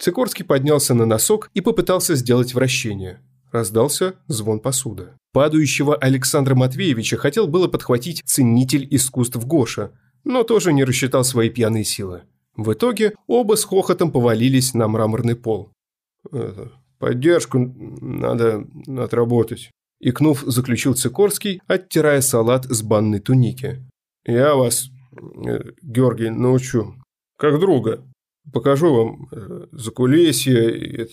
Цикорский 0.00 0.42
поднялся 0.42 0.94
на 0.94 1.04
носок 1.04 1.50
и 1.52 1.60
попытался 1.60 2.14
сделать 2.14 2.54
вращение. 2.54 3.20
Раздался 3.52 4.14
звон 4.26 4.60
посуды. 4.60 5.08
Падающего 5.34 5.96
Александра 5.96 6.54
Матвеевича 6.54 7.18
хотел 7.18 7.46
было 7.46 7.68
подхватить 7.68 8.22
ценитель 8.24 8.88
искусств 8.90 9.36
Гоша, 9.36 9.90
но 10.24 10.44
тоже 10.44 10.72
не 10.72 10.82
рассчитал 10.82 11.24
свои 11.24 11.50
пьяные 11.50 11.84
силы. 11.84 12.22
В 12.56 12.72
итоге 12.72 13.12
оба 13.26 13.54
с 13.54 13.64
хохотом 13.64 14.10
повалились 14.10 14.72
на 14.72 14.88
мраморный 14.88 15.36
пол. 15.36 15.72
Это, 16.32 16.72
«Поддержку 16.98 17.58
надо 18.00 18.66
отработать»,– 18.96 19.70
икнув, 20.00 20.42
заключил 20.46 20.94
Цикорский, 20.94 21.60
оттирая 21.66 22.22
салат 22.22 22.64
с 22.64 22.80
банной 22.80 23.20
туники. 23.20 23.84
Я 24.28 24.54
вас, 24.54 24.90
э, 25.46 25.70
Георгий, 25.80 26.28
научу. 26.28 26.94
Как 27.38 27.58
друга. 27.58 28.04
Покажу 28.52 28.94
вам 28.94 29.28
э, 29.32 29.66
за 29.72 29.90
кулисье, 29.90 31.06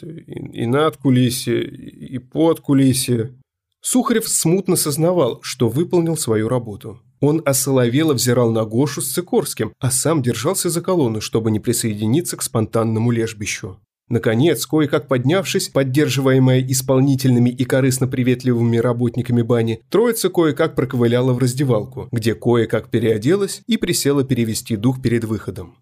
и 0.53 0.65
над 0.65 0.97
кулисье, 0.97 1.63
и 1.63 2.17
под 2.19 2.59
кулисье. 2.59 3.33
Сухарев 3.79 4.27
смутно 4.27 4.75
сознавал, 4.75 5.39
что 5.43 5.69
выполнил 5.69 6.17
свою 6.17 6.49
работу. 6.49 6.99
Он 7.21 7.41
осоловело 7.45 8.13
взирал 8.13 8.51
на 8.51 8.65
Гошу 8.65 9.01
с 9.01 9.13
Цикорским, 9.13 9.71
а 9.79 9.91
сам 9.91 10.21
держался 10.21 10.69
за 10.69 10.81
колонну, 10.81 11.21
чтобы 11.21 11.51
не 11.51 11.61
присоединиться 11.61 12.35
к 12.35 12.41
спонтанному 12.41 13.11
лежбищу. 13.11 13.79
Наконец, 14.07 14.65
кое-как 14.67 15.07
поднявшись, 15.07 15.69
поддерживаемая 15.69 16.61
исполнительными 16.61 17.49
и 17.49 17.65
корыстно-приветливыми 17.65 18.77
работниками 18.77 19.41
бани, 19.41 19.81
троица 19.89 20.29
кое-как 20.29 20.75
проковыляла 20.75 21.33
в 21.33 21.39
раздевалку, 21.39 22.07
где 22.11 22.35
кое-как 22.35 22.89
переоделась 22.89 23.63
и 23.65 23.77
присела 23.77 24.23
перевести 24.23 24.75
дух 24.75 25.01
перед 25.01 25.23
выходом. 25.23 25.77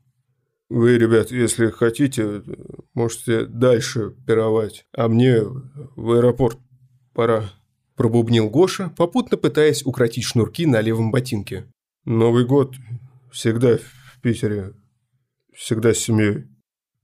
«Вы, 0.70 0.98
ребят, 0.98 1.32
если 1.32 1.70
хотите, 1.70 2.42
можете 2.94 3.46
дальше 3.46 4.16
пировать, 4.26 4.86
а 4.96 5.10
мне 5.10 5.42
в 5.44 6.12
аэропорт 6.14 6.58
пора»,– 7.14 7.52
пробубнил 7.96 8.50
Гоша, 8.50 8.90
попутно 8.98 9.36
пытаясь 9.38 9.86
укротить 9.86 10.24
шнурки 10.24 10.66
на 10.66 10.80
левом 10.80 11.12
ботинке. 11.12 11.66
«Новый 12.06 12.46
год 12.46 12.76
всегда 13.32 13.78
в 13.78 14.22
Питере, 14.22 14.72
всегда 15.54 15.94
с 15.94 16.00
семьей». 16.00 16.53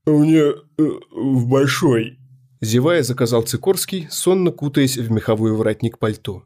«Мне 0.06 0.40
э, 0.40 0.54
в 0.78 1.46
большой»,– 1.46 2.18
зевая 2.60 3.02
заказал 3.02 3.42
Цикорский, 3.42 4.08
сонно 4.10 4.50
кутаясь 4.50 4.96
в 4.96 5.10
меховой 5.10 5.52
воротник 5.52 5.98
пальто. 5.98 6.44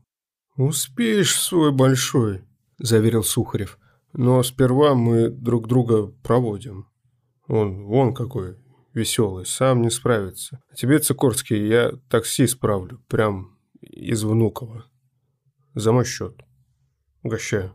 «Успеешь 0.57 1.40
свой 1.40 1.73
большой»,– 1.73 2.45
заверил 2.79 3.23
Сухарев. 3.23 3.79
«Но 4.12 4.43
сперва 4.43 4.95
мы 4.95 5.29
друг 5.29 5.69
друга 5.69 6.09
проводим. 6.23 6.88
Он 7.47 7.85
вон 7.85 8.14
какой, 8.14 8.57
веселый, 8.93 9.47
сам 9.47 9.83
не 9.83 9.90
справится. 9.90 10.61
А 10.71 10.75
тебе, 10.75 10.99
Цикорский, 10.99 11.67
я 11.67 11.93
такси 12.09 12.47
справлю, 12.47 13.03
прям 13.09 13.59
из 13.81 14.25
Внуково. 14.25 14.87
За 15.75 15.93
мой 15.93 16.05
счет. 16.05 16.40
Угощаю». 17.23 17.73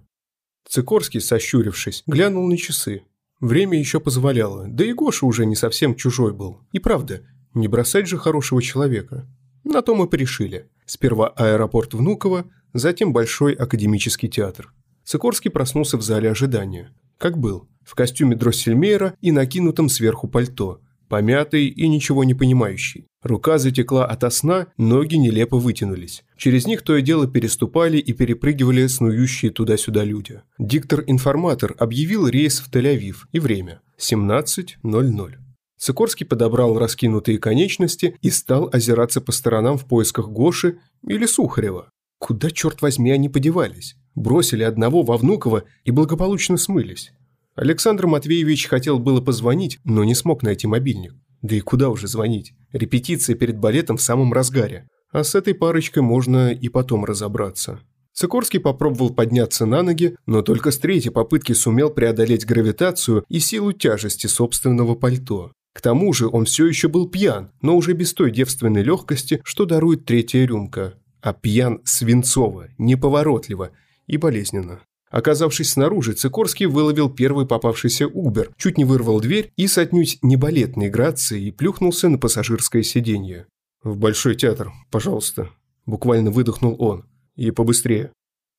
Цикорский, 0.68 1.20
сощурившись, 1.20 2.04
глянул 2.06 2.48
на 2.48 2.58
часы. 2.58 3.04
Время 3.40 3.80
еще 3.80 4.00
позволяло, 4.00 4.68
да 4.68 4.84
и 4.84 4.94
Гоша 4.94 5.26
уже 5.26 5.46
не 5.46 5.56
совсем 5.56 5.96
чужой 5.96 6.34
был. 6.34 6.62
И 6.74 6.80
правда, 6.80 7.22
не 7.54 7.68
бросать 7.68 8.08
же 8.08 8.18
хорошего 8.18 8.62
человека. 8.62 9.28
На 9.64 9.82
то 9.82 9.96
мы 9.96 10.08
порешили. 10.08 10.70
Сперва 10.86 11.30
аэропорт 11.30 11.94
Внуково, 11.94 12.46
затем 12.74 13.14
Большой 13.14 13.54
академический 13.54 14.28
театр. 14.28 14.74
Цикорский 15.06 15.50
проснулся 15.50 15.98
в 15.98 16.02
зале 16.02 16.30
ожидания. 16.30 16.94
Как 17.18 17.38
был, 17.38 17.70
в 17.84 17.96
костюме 17.96 18.36
Дроссельмейра 18.36 19.16
и 19.22 19.32
накинутом 19.32 19.90
сверху 19.90 20.28
пальто, 20.28 20.82
помятый 21.10 21.68
и 21.68 21.88
ничего 21.88 22.24
не 22.24 22.34
понимающий. 22.34 23.08
Рука 23.22 23.58
затекла 23.58 24.06
ото 24.06 24.30
сна, 24.30 24.68
ноги 24.78 25.16
нелепо 25.16 25.58
вытянулись. 25.58 26.24
Через 26.38 26.66
них 26.66 26.84
то 26.84 26.96
и 26.96 27.02
дело 27.02 27.28
переступали 27.28 27.98
и 27.98 28.14
перепрыгивали 28.14 28.88
снующие 28.88 29.52
туда-сюда 29.52 30.06
люди. 30.06 30.42
Диктор-информатор 30.58 31.76
объявил 31.78 32.28
рейс 32.28 32.60
в 32.60 32.72
Тель-Авив 32.72 33.26
и 33.34 33.40
время– 33.40 33.82
17.00. 34.00 35.36
Сикорский 35.78 36.26
подобрал 36.26 36.78
раскинутые 36.78 37.40
конечности 37.40 38.16
и 38.22 38.30
стал 38.30 38.70
озираться 38.72 39.22
по 39.22 39.32
сторонам 39.32 39.78
в 39.78 39.86
поисках 39.86 40.30
Гоши 40.30 40.80
или 41.08 41.26
Сухарева. 41.26 41.90
Куда, 42.20 42.52
черт 42.52 42.82
возьми, 42.82 43.12
они 43.12 43.30
подевались? 43.30 43.96
Бросили 44.14 44.64
одного 44.64 45.04
во 45.04 45.18
Внуково 45.18 45.64
и 45.86 45.92
благополучно 45.92 46.58
смылись. 46.58 47.14
Александр 47.56 48.08
Матвеевич 48.08 48.68
хотел 48.68 49.00
было 49.00 49.22
позвонить, 49.22 49.80
но 49.84 50.04
не 50.04 50.16
смог 50.16 50.44
найти 50.44 50.68
мобильник. 50.68 51.14
Да 51.42 51.56
и 51.56 51.60
куда 51.62 51.90
уже 51.90 52.08
звонить? 52.08 52.54
Репетиция 52.72 53.36
перед 53.36 53.58
балетом 53.58 53.98
в 53.98 54.02
самом 54.02 54.34
разгаре. 54.34 54.88
А 55.12 55.24
с 55.24 55.36
этой 55.36 55.56
парочкой 55.56 56.04
можно 56.04 56.52
и 56.52 56.70
потом 56.70 57.06
разобраться. 57.06 57.80
Сикорский 58.14 58.60
попробовал 58.60 59.12
подняться 59.12 59.66
на 59.66 59.82
ноги, 59.82 60.16
но 60.26 60.42
только 60.42 60.72
с 60.72 60.78
третьей 60.78 61.12
попытки 61.12 61.54
сумел 61.54 61.90
преодолеть 61.90 62.46
гравитацию 62.46 63.24
и 63.30 63.40
силу 63.40 63.72
тяжести 63.72 64.28
собственного 64.28 64.96
пальто. 64.96 65.52
К 65.74 65.82
тому 65.82 66.12
же 66.14 66.28
он 66.28 66.46
все 66.46 66.66
еще 66.66 66.90
был 66.90 67.08
пьян, 67.08 67.52
но 67.62 67.78
уже 67.78 67.94
без 67.94 68.14
той 68.14 68.32
девственной 68.32 68.84
легкости, 68.84 69.40
что 69.46 69.66
дарует 69.66 70.06
третья 70.06 70.46
рюмка. 70.46 70.96
А 71.22 71.34
пьян 71.34 71.80
свинцово, 71.86 72.68
неповоротливо 72.78 73.72
и 74.08 74.18
болезненно. 74.18 74.82
Оказавшись 75.10 75.72
снаружи, 75.72 76.14
Цикорский 76.14 76.68
выловил 76.68 77.10
первый 77.10 77.48
попавшийся 77.48 78.08
Убер, 78.08 78.52
чуть 78.58 78.78
не 78.78 78.86
вырвал 78.86 79.20
дверь 79.20 79.52
и 79.56 79.68
с 79.68 79.78
отнюдь 79.78 80.20
не 80.22 80.36
балетной 80.36 80.90
грацией 80.90 81.52
плюхнулся 81.52 82.10
на 82.10 82.20
пассажирское 82.20 82.84
сиденье. 82.84 83.48
«В 83.84 83.98
Большой 83.98 84.36
театр, 84.36 84.72
пожалуйста»,– 84.92 85.50
буквально 85.86 86.30
выдохнул 86.30 86.76
он. 86.80 87.06
«И 87.36 87.50
побыстрее». 87.50 88.12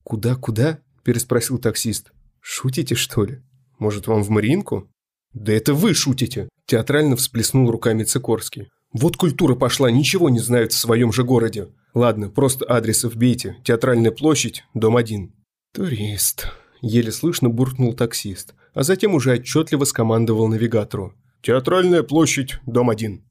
«Куда-куда?»– 0.03 0.79
переспросил 1.03 1.57
таксист. 1.57 2.11
«Шутите, 2.41 2.95
что 2.95 3.23
ли? 3.23 3.41
Может, 3.79 4.07
вам 4.07 4.23
в 4.23 4.29
Мариинку?» 4.29 4.89
«Да 5.33 5.53
это 5.53 5.73
вы 5.73 5.93
шутите!»– 5.93 6.49
театрально 6.65 7.15
всплеснул 7.15 7.71
руками 7.71 8.03
Цикорский. 8.03 8.69
«Вот 8.91 9.15
культура 9.15 9.55
пошла, 9.55 9.89
ничего 9.89 10.29
не 10.29 10.39
знают 10.39 10.73
в 10.73 10.77
своем 10.77 11.13
же 11.13 11.23
городе. 11.23 11.69
Ладно, 11.93 12.29
просто 12.29 12.65
адрес 12.67 13.03
вбейте. 13.03 13.57
Театральная 13.63 14.11
площадь, 14.11 14.63
дом 14.73 14.97
1». 14.97 15.29
«Турист»,– 15.73 16.47
еле 16.81 17.11
слышно 17.11 17.49
буркнул 17.49 17.93
таксист, 17.93 18.55
а 18.73 18.83
затем 18.83 19.13
уже 19.13 19.33
отчетливо 19.33 19.85
скомандовал 19.85 20.47
навигатору. 20.47 21.13
«Театральная 21.41 22.03
площадь, 22.03 22.59
дом 22.65 22.89
1». 22.89 23.21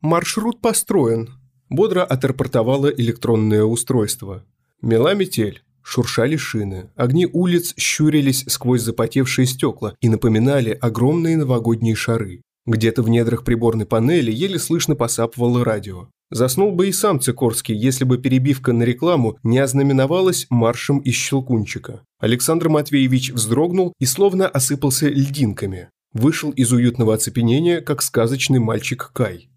«Маршрут 0.00 0.60
построен»,– 0.62 1.28
бодро 1.68 2.02
отрапортовало 2.02 2.88
электронное 2.88 3.64
устройство. 3.64 4.44
Мела 4.80 5.14
метель. 5.14 5.62
Шуршали 5.82 6.36
шины, 6.36 6.90
огни 6.94 7.26
улиц 7.26 7.74
щурились 7.76 8.44
сквозь 8.48 8.82
запотевшие 8.82 9.46
стекла 9.46 9.94
и 10.00 10.08
напоминали 10.08 10.70
огромные 10.70 11.36
новогодние 11.36 11.94
шары. 11.94 12.42
Где-то 12.66 13.02
в 13.02 13.08
недрах 13.08 13.44
приборной 13.44 13.86
панели 13.86 14.30
еле 14.30 14.58
слышно 14.58 14.94
посапывало 14.94 15.64
радио. 15.64 16.08
Заснул 16.30 16.70
бы 16.72 16.88
и 16.88 16.92
сам 16.92 17.20
Цикорский, 17.20 17.74
если 17.74 18.04
бы 18.04 18.18
перебивка 18.18 18.72
на 18.72 18.84
рекламу 18.84 19.36
не 19.42 19.58
ознаменовалась 19.58 20.46
маршем 20.48 20.98
из 20.98 21.14
щелкунчика. 21.14 22.02
Александр 22.20 22.68
Матвеевич 22.68 23.32
вздрогнул 23.32 23.92
и 23.98 24.06
словно 24.06 24.46
осыпался 24.46 25.08
льдинками. 25.08 25.88
Вышел 26.12 26.50
из 26.50 26.72
уютного 26.72 27.14
оцепенения, 27.14 27.80
как 27.80 28.02
сказочный 28.02 28.60
мальчик 28.60 29.10
Кай. 29.12 29.48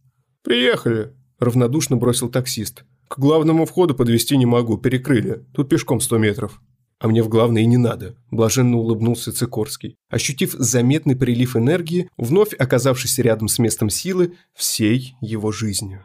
«Приехали»,– 0.43 1.13
равнодушно 1.39 1.95
бросил 1.97 2.29
таксист. 2.29 2.83
К 3.07 3.19
главному 3.19 3.65
входу 3.65 3.93
подвести 3.93 4.35
не 4.37 4.47
могу, 4.47 4.77
перекрыли. 4.77 5.45
Тут 5.53 5.69
пешком 5.69 6.01
сто 6.01 6.17
метров. 6.17 6.59
А 6.99 7.07
мне 7.07 7.21
в 7.21 7.29
главное 7.29 7.63
и 7.63 7.65
не 7.65 7.77
надо, 7.77 8.15
блаженно 8.31 8.77
улыбнулся 8.77 9.31
Цикорский, 9.33 9.97
ощутив 10.09 10.53
заметный 10.53 11.15
прилив 11.15 11.55
энергии, 11.55 12.09
вновь 12.17 12.53
оказавшись 12.53 13.19
рядом 13.19 13.49
с 13.49 13.59
местом 13.59 13.89
силы 13.89 14.35
всей 14.55 15.15
его 15.21 15.51
жизни. 15.51 16.01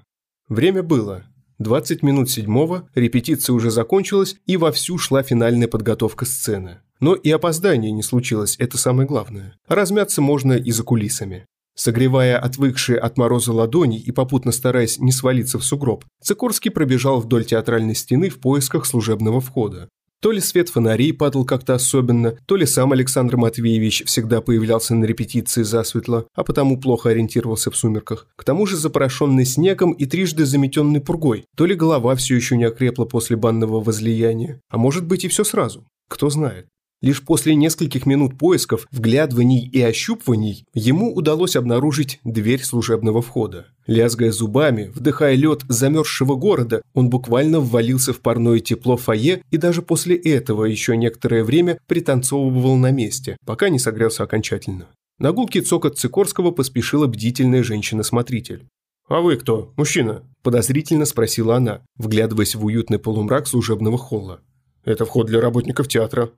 Время 0.48 0.82
было. 0.82 1.24
20 1.58 2.02
минут 2.02 2.30
седьмого, 2.30 2.88
репетиция 2.94 3.52
уже 3.52 3.70
закончилась 3.70 4.36
и 4.46 4.56
вовсю 4.56 4.96
шла 4.96 5.22
финальная 5.22 5.68
подготовка 5.68 6.24
сцены. 6.24 6.78
Но 7.00 7.14
и 7.14 7.30
опоздания 7.30 7.90
не 7.90 8.02
случилось, 8.02 8.56
это 8.58 8.78
самое 8.78 9.06
главное. 9.06 9.58
Размяться 9.68 10.22
можно 10.22 10.54
и 10.54 10.70
за 10.70 10.84
кулисами. 10.84 11.44
Согревая 11.74 12.38
отвыкшие 12.38 12.98
от 12.98 13.18
мороза 13.18 13.52
ладони 13.52 14.00
и 14.00 14.10
попутно 14.10 14.50
стараясь 14.50 14.98
не 14.98 15.12
свалиться 15.12 15.58
в 15.58 15.64
сугроб, 15.64 16.04
Цикорский 16.22 16.70
пробежал 16.70 17.20
вдоль 17.20 17.44
театральной 17.44 17.94
стены 17.94 18.30
в 18.30 18.40
поисках 18.40 18.86
служебного 18.86 19.40
входа. 19.40 19.88
То 20.20 20.32
ли 20.32 20.40
свет 20.40 20.68
фонарей 20.68 21.12
падал 21.12 21.44
как-то 21.44 21.74
особенно, 21.74 22.36
то 22.46 22.56
ли 22.56 22.66
сам 22.66 22.92
Александр 22.92 23.36
Матвеевич 23.36 24.02
всегда 24.04 24.40
появлялся 24.40 24.96
на 24.96 25.04
репетиции 25.04 25.62
засветло, 25.62 26.26
а 26.34 26.42
потому 26.42 26.80
плохо 26.80 27.10
ориентировался 27.10 27.70
в 27.70 27.76
сумерках. 27.76 28.26
К 28.34 28.42
тому 28.42 28.66
же 28.66 28.76
запорошенный 28.76 29.44
снегом 29.44 29.92
и 29.92 30.06
трижды 30.06 30.44
заметенный 30.44 31.00
пургой, 31.00 31.44
то 31.56 31.66
ли 31.66 31.76
голова 31.76 32.16
все 32.16 32.34
еще 32.34 32.56
не 32.56 32.64
окрепла 32.64 33.04
после 33.04 33.36
банного 33.36 33.80
возлияния, 33.80 34.60
а 34.68 34.76
может 34.76 35.06
быть 35.06 35.24
и 35.24 35.28
все 35.28 35.44
сразу. 35.44 35.86
Кто 36.08 36.30
знает. 36.30 36.66
Лишь 37.00 37.24
после 37.24 37.54
нескольких 37.54 38.06
минут 38.06 38.36
поисков, 38.36 38.88
вглядываний 38.90 39.68
и 39.68 39.80
ощупываний 39.80 40.64
ему 40.74 41.14
удалось 41.14 41.54
обнаружить 41.54 42.18
дверь 42.24 42.64
служебного 42.64 43.22
входа. 43.22 43.66
Лязгая 43.86 44.32
зубами, 44.32 44.90
вдыхая 44.92 45.36
лед 45.36 45.62
замерзшего 45.68 46.34
города, 46.34 46.82
он 46.94 47.08
буквально 47.08 47.60
ввалился 47.60 48.12
в 48.12 48.20
парное 48.20 48.58
тепло 48.58 48.96
фойе 48.96 49.42
и 49.50 49.56
даже 49.58 49.80
после 49.82 50.16
этого 50.16 50.64
еще 50.64 50.96
некоторое 50.96 51.44
время 51.44 51.78
пританцовывал 51.86 52.76
на 52.76 52.90
месте, 52.90 53.36
пока 53.46 53.68
не 53.68 53.78
согрелся 53.78 54.24
окончательно. 54.24 54.88
На 55.20 55.32
гулкий 55.32 55.60
цокот 55.60 55.98
Цикорского 55.98 56.50
поспешила 56.50 57.06
бдительная 57.06 57.62
женщина-смотритель. 57.62 58.66
«А 59.08 59.20
вы 59.20 59.36
кто, 59.36 59.72
мужчина?»– 59.76 60.24
подозрительно 60.42 61.04
спросила 61.06 61.56
она, 61.56 61.80
вглядываясь 61.96 62.56
в 62.56 62.64
уютный 62.64 62.98
полумрак 62.98 63.46
служебного 63.46 63.98
холла. 63.98 64.40
«Это 64.84 65.06
вход 65.06 65.26
для 65.26 65.40
работников 65.40 65.88
театра», 65.88 66.30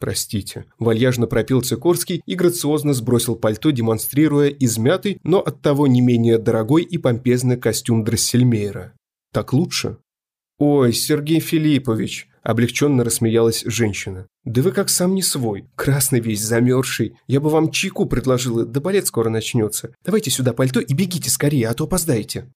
«Простите»,– 0.00 0.66
вальяжно 0.78 1.26
пропил 1.26 1.60
Цикорский 1.62 2.22
и 2.24 2.34
грациозно 2.36 2.94
сбросил 2.94 3.34
пальто, 3.34 3.70
демонстрируя 3.70 4.48
измятый, 4.48 5.18
но 5.24 5.40
оттого 5.40 5.88
не 5.88 6.00
менее 6.00 6.38
дорогой 6.38 6.84
и 6.84 6.98
помпезный 6.98 7.56
костюм 7.56 8.04
Дроссельмейра. 8.04 8.94
«Так 9.32 9.52
лучше?» 9.52 9.98
«Ой, 10.58 10.92
Сергей 10.92 11.40
Филиппович!»– 11.40 12.28
облегченно 12.42 13.02
рассмеялась 13.02 13.64
женщина. 13.66 14.28
«Да 14.44 14.62
вы 14.62 14.70
как 14.70 14.88
сам 14.88 15.14
не 15.14 15.22
свой, 15.22 15.68
красный 15.74 16.20
весь, 16.20 16.42
замерзший. 16.42 17.16
Я 17.26 17.40
бы 17.40 17.50
вам 17.50 17.70
чайку 17.70 18.06
предложила, 18.06 18.64
да 18.64 18.80
балет 18.80 19.06
скоро 19.06 19.28
начнется. 19.28 19.94
Давайте 20.04 20.30
сюда 20.30 20.52
пальто 20.52 20.80
и 20.80 20.94
бегите 20.94 21.30
скорее, 21.30 21.68
а 21.68 21.74
то 21.74 21.84
опоздаете». 21.84 22.52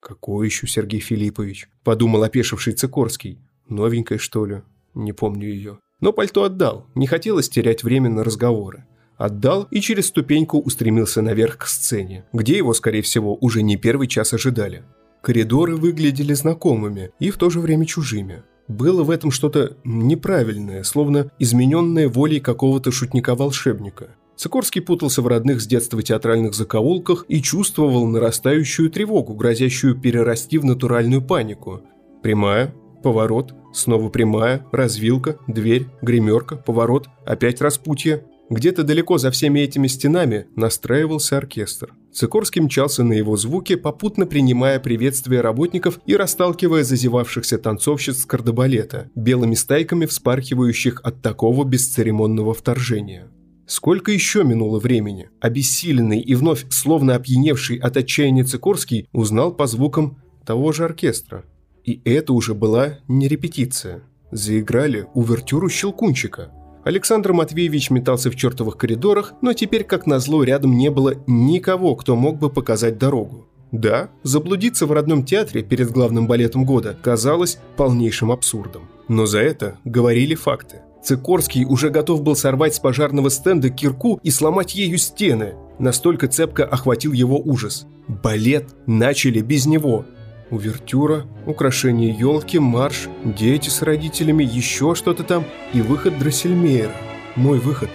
«Какой 0.00 0.46
еще 0.46 0.66
Сергей 0.66 1.00
Филиппович?»– 1.00 1.68
подумал 1.84 2.22
опешивший 2.22 2.74
Цикорский. 2.74 3.38
«Новенькая, 3.68 4.18
что 4.18 4.44
ли? 4.44 4.62
Не 4.94 5.12
помню 5.12 5.48
ее». 5.48 5.78
Но 6.02 6.12
пальто 6.12 6.42
отдал, 6.42 6.88
не 6.96 7.06
хотелось 7.06 7.48
терять 7.48 7.84
время 7.84 8.10
на 8.10 8.24
разговоры. 8.24 8.84
Отдал 9.16 9.68
и 9.70 9.80
через 9.80 10.08
ступеньку 10.08 10.58
устремился 10.58 11.22
наверх 11.22 11.58
к 11.58 11.66
сцене, 11.66 12.24
где 12.32 12.56
его, 12.56 12.74
скорее 12.74 13.02
всего, 13.02 13.38
уже 13.40 13.62
не 13.62 13.76
первый 13.76 14.08
час 14.08 14.34
ожидали. 14.34 14.82
Коридоры 15.22 15.76
выглядели 15.76 16.34
знакомыми 16.34 17.10
и 17.20 17.30
в 17.30 17.36
то 17.36 17.50
же 17.50 17.60
время 17.60 17.86
чужими. 17.86 18.42
Было 18.66 19.04
в 19.04 19.10
этом 19.10 19.30
что-то 19.30 19.76
неправильное, 19.84 20.82
словно 20.82 21.30
измененное 21.38 22.08
волей 22.08 22.40
какого-то 22.40 22.90
шутника-волшебника. 22.90 24.16
Сикорский 24.34 24.80
путался 24.80 25.22
в 25.22 25.28
родных 25.28 25.60
с 25.60 25.68
детства 25.68 26.02
театральных 26.02 26.54
закоулках 26.54 27.26
и 27.28 27.40
чувствовал 27.40 28.08
нарастающую 28.08 28.90
тревогу, 28.90 29.34
грозящую 29.34 30.00
перерасти 30.00 30.58
в 30.58 30.64
натуральную 30.64 31.22
панику. 31.22 31.82
Прямая, 32.24 32.74
поворот, 33.02 33.54
снова 33.72 34.08
прямая, 34.08 34.64
развилка, 34.72 35.36
дверь, 35.46 35.88
гримерка, 36.00 36.56
поворот, 36.56 37.08
опять 37.26 37.60
распутье. 37.60 38.24
Где-то 38.50 38.82
далеко 38.82 39.18
за 39.18 39.30
всеми 39.30 39.60
этими 39.60 39.86
стенами 39.86 40.46
настраивался 40.56 41.38
оркестр. 41.38 41.94
Цикорский 42.12 42.60
мчался 42.60 43.02
на 43.02 43.14
его 43.14 43.36
звуки, 43.38 43.76
попутно 43.76 44.26
принимая 44.26 44.78
приветствия 44.78 45.40
работников 45.40 45.98
и 46.04 46.14
расталкивая 46.14 46.84
зазевавшихся 46.84 47.56
танцовщиц 47.56 48.26
кардебалета, 48.26 49.10
белыми 49.14 49.54
стайками 49.54 50.04
вспархивающих 50.04 51.00
от 51.02 51.22
такого 51.22 51.64
бесцеремонного 51.64 52.52
вторжения. 52.52 53.30
Сколько 53.66 54.12
еще 54.12 54.44
минуло 54.44 54.78
времени? 54.78 55.30
Обессиленный 55.40 56.20
и 56.20 56.34
вновь 56.34 56.66
словно 56.70 57.14
опьяневший 57.14 57.78
от 57.78 57.96
отчаяния 57.96 58.44
Цикорский 58.44 59.08
узнал 59.12 59.54
по 59.54 59.66
звукам 59.66 60.18
того 60.44 60.72
же 60.72 60.84
оркестра. 60.84 61.46
И 61.84 62.00
это 62.04 62.32
уже 62.32 62.54
была 62.54 62.98
не 63.08 63.28
репетиция. 63.28 64.02
Заиграли 64.30 65.06
увертюру 65.14 65.68
«Щелкунчика», 65.68 66.50
Александр 66.84 67.32
Матвеевич 67.32 67.90
метался 67.90 68.28
в 68.28 68.34
чертовых 68.34 68.76
коридорах, 68.76 69.34
но 69.40 69.52
теперь, 69.52 69.84
как 69.84 70.06
назло, 70.06 70.42
рядом 70.42 70.76
не 70.76 70.90
было 70.90 71.14
никого, 71.28 71.94
кто 71.94 72.16
мог 72.16 72.38
бы 72.38 72.50
показать 72.50 72.98
дорогу. 72.98 73.46
Да, 73.70 74.10
заблудиться 74.22 74.86
в 74.86 74.92
родном 74.92 75.24
театре 75.24 75.62
перед 75.62 75.90
главным 75.90 76.26
балетом 76.26 76.64
года 76.64 76.96
казалось 77.00 77.58
полнейшим 77.76 78.32
абсурдом. 78.32 78.82
Но 79.08 79.26
за 79.26 79.38
это 79.38 79.78
говорили 79.84 80.34
факты. 80.34 80.80
Цикорский 81.02 81.64
уже 81.64 81.90
готов 81.90 82.22
был 82.22 82.36
сорвать 82.36 82.74
с 82.74 82.80
пожарного 82.80 83.28
стенда 83.28 83.70
кирку 83.70 84.20
и 84.22 84.30
сломать 84.30 84.74
ею 84.74 84.98
стены. 84.98 85.54
Настолько 85.78 86.28
цепко 86.28 86.64
охватил 86.64 87.12
его 87.12 87.40
ужас. 87.40 87.86
Балет 88.08 88.68
начали 88.86 89.40
без 89.40 89.66
него. 89.66 90.04
Увертюра, 90.52 91.24
украшение 91.46 92.10
елки, 92.10 92.58
марш, 92.58 93.08
дети 93.24 93.70
с 93.70 93.80
родителями, 93.80 94.44
еще 94.44 94.94
что-то 94.94 95.24
там 95.24 95.46
и 95.72 95.80
выход 95.80 96.18
Дроссельмейера. 96.18 96.92
Мой 97.36 97.58
выход. 97.58 97.88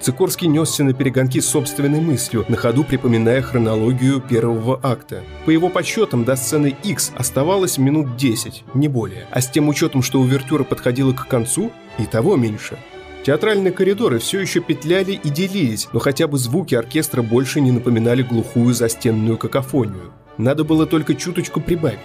Цикорский 0.00 0.46
несся 0.46 0.84
на 0.84 0.92
перегонки 0.92 1.40
собственной 1.40 2.00
мыслью, 2.00 2.44
на 2.46 2.56
ходу 2.56 2.84
припоминая 2.84 3.42
хронологию 3.42 4.20
первого 4.20 4.78
акта. 4.80 5.24
По 5.44 5.50
его 5.50 5.68
подсчетам, 5.70 6.22
до 6.22 6.36
сцены 6.36 6.76
X 6.84 7.10
оставалось 7.16 7.78
минут 7.78 8.16
10, 8.16 8.62
не 8.74 8.86
более. 8.86 9.26
А 9.32 9.40
с 9.40 9.50
тем 9.50 9.68
учетом, 9.68 10.02
что 10.02 10.20
увертюра 10.20 10.62
подходила 10.62 11.12
к 11.12 11.26
концу, 11.26 11.72
и 11.98 12.06
того 12.06 12.36
меньше. 12.36 12.78
Театральные 13.24 13.72
коридоры 13.72 14.20
все 14.20 14.38
еще 14.38 14.60
петляли 14.60 15.12
и 15.12 15.30
делились, 15.30 15.88
но 15.92 15.98
хотя 15.98 16.28
бы 16.28 16.38
звуки 16.38 16.76
оркестра 16.76 17.22
больше 17.22 17.60
не 17.60 17.72
напоминали 17.72 18.22
глухую 18.22 18.72
застенную 18.72 19.36
какофонию. 19.36 20.12
Надо 20.38 20.64
было 20.64 20.86
только 20.86 21.14
чуточку 21.14 21.60
прибавить. 21.60 21.98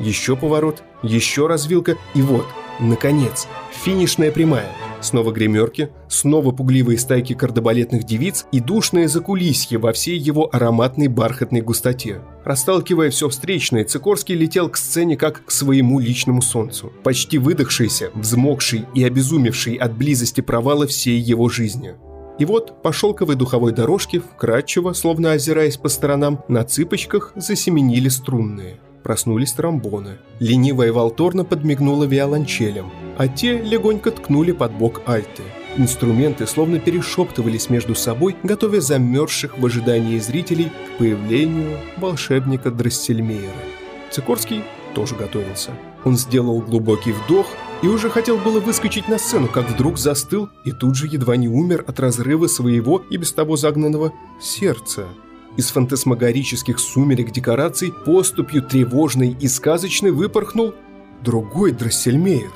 Еще 0.00 0.36
поворот, 0.36 0.82
еще 1.02 1.46
развилка, 1.46 1.96
и 2.14 2.22
вот, 2.22 2.46
наконец, 2.80 3.46
финишная 3.72 4.32
прямая. 4.32 4.68
Снова 5.00 5.32
гримерки, 5.32 5.90
снова 6.08 6.50
пугливые 6.50 6.98
стайки 6.98 7.34
кардебалетных 7.34 8.04
девиц 8.04 8.46
и 8.52 8.60
душное 8.60 9.06
закулисье 9.06 9.76
во 9.78 9.92
всей 9.92 10.18
его 10.18 10.48
ароматной 10.50 11.08
бархатной 11.08 11.60
густоте. 11.60 12.22
Расталкивая 12.42 13.10
все 13.10 13.28
встречное, 13.28 13.84
Цикорский 13.84 14.34
летел 14.34 14.70
к 14.70 14.78
сцене 14.78 15.18
как 15.18 15.44
к 15.44 15.50
своему 15.50 16.00
личному 16.00 16.40
солнцу. 16.40 16.90
Почти 17.02 17.36
выдохшийся, 17.36 18.10
взмокший 18.14 18.86
и 18.94 19.04
обезумевший 19.04 19.74
от 19.74 19.94
близости 19.94 20.40
провала 20.40 20.86
всей 20.86 21.18
его 21.18 21.50
жизни. 21.50 21.94
И 22.38 22.44
вот 22.44 22.82
по 22.82 22.92
шелковой 22.92 23.36
духовой 23.36 23.72
дорожке, 23.72 24.18
вкрадчиво, 24.18 24.92
словно 24.92 25.32
озираясь 25.32 25.76
по 25.76 25.88
сторонам, 25.88 26.42
на 26.48 26.64
цыпочках 26.64 27.32
засеменили 27.36 28.08
струнные. 28.08 28.78
Проснулись 29.04 29.52
тромбоны. 29.52 30.18
Ленивая 30.40 30.92
Валторна 30.92 31.44
подмигнула 31.44 32.04
виолончелем, 32.04 32.90
а 33.18 33.28
те 33.28 33.60
легонько 33.60 34.10
ткнули 34.10 34.52
под 34.52 34.72
бок 34.72 35.02
альты. 35.06 35.42
Инструменты 35.76 36.46
словно 36.46 36.78
перешептывались 36.78 37.68
между 37.68 37.94
собой, 37.94 38.36
готовя 38.42 38.80
замерзших 38.80 39.58
в 39.58 39.66
ожидании 39.66 40.18
зрителей 40.18 40.70
к 40.70 40.98
появлению 40.98 41.78
волшебника 41.98 42.70
Драссельмейера. 42.70 43.52
Цикорский 44.10 44.62
тоже 44.94 45.16
готовился. 45.16 45.72
Он 46.04 46.16
сделал 46.16 46.60
глубокий 46.60 47.12
вдох 47.12 47.46
и 47.84 47.86
уже 47.86 48.08
хотел 48.08 48.38
было 48.38 48.60
выскочить 48.60 49.08
на 49.08 49.18
сцену, 49.18 49.46
как 49.46 49.68
вдруг 49.68 49.98
застыл 49.98 50.48
и 50.64 50.72
тут 50.72 50.96
же 50.96 51.06
едва 51.06 51.36
не 51.36 51.48
умер 51.48 51.84
от 51.86 52.00
разрыва 52.00 52.46
своего 52.46 53.02
и 53.10 53.18
без 53.18 53.30
того 53.32 53.58
загнанного 53.58 54.10
сердца. 54.40 55.06
Из 55.58 55.68
фантасмагорических 55.68 56.78
сумерек 56.78 57.30
декораций 57.30 57.92
поступью 57.92 58.62
тревожной 58.62 59.36
и 59.38 59.48
сказочной 59.48 60.12
выпорхнул 60.12 60.72
другой 61.22 61.72
Драссельмейер. 61.72 62.50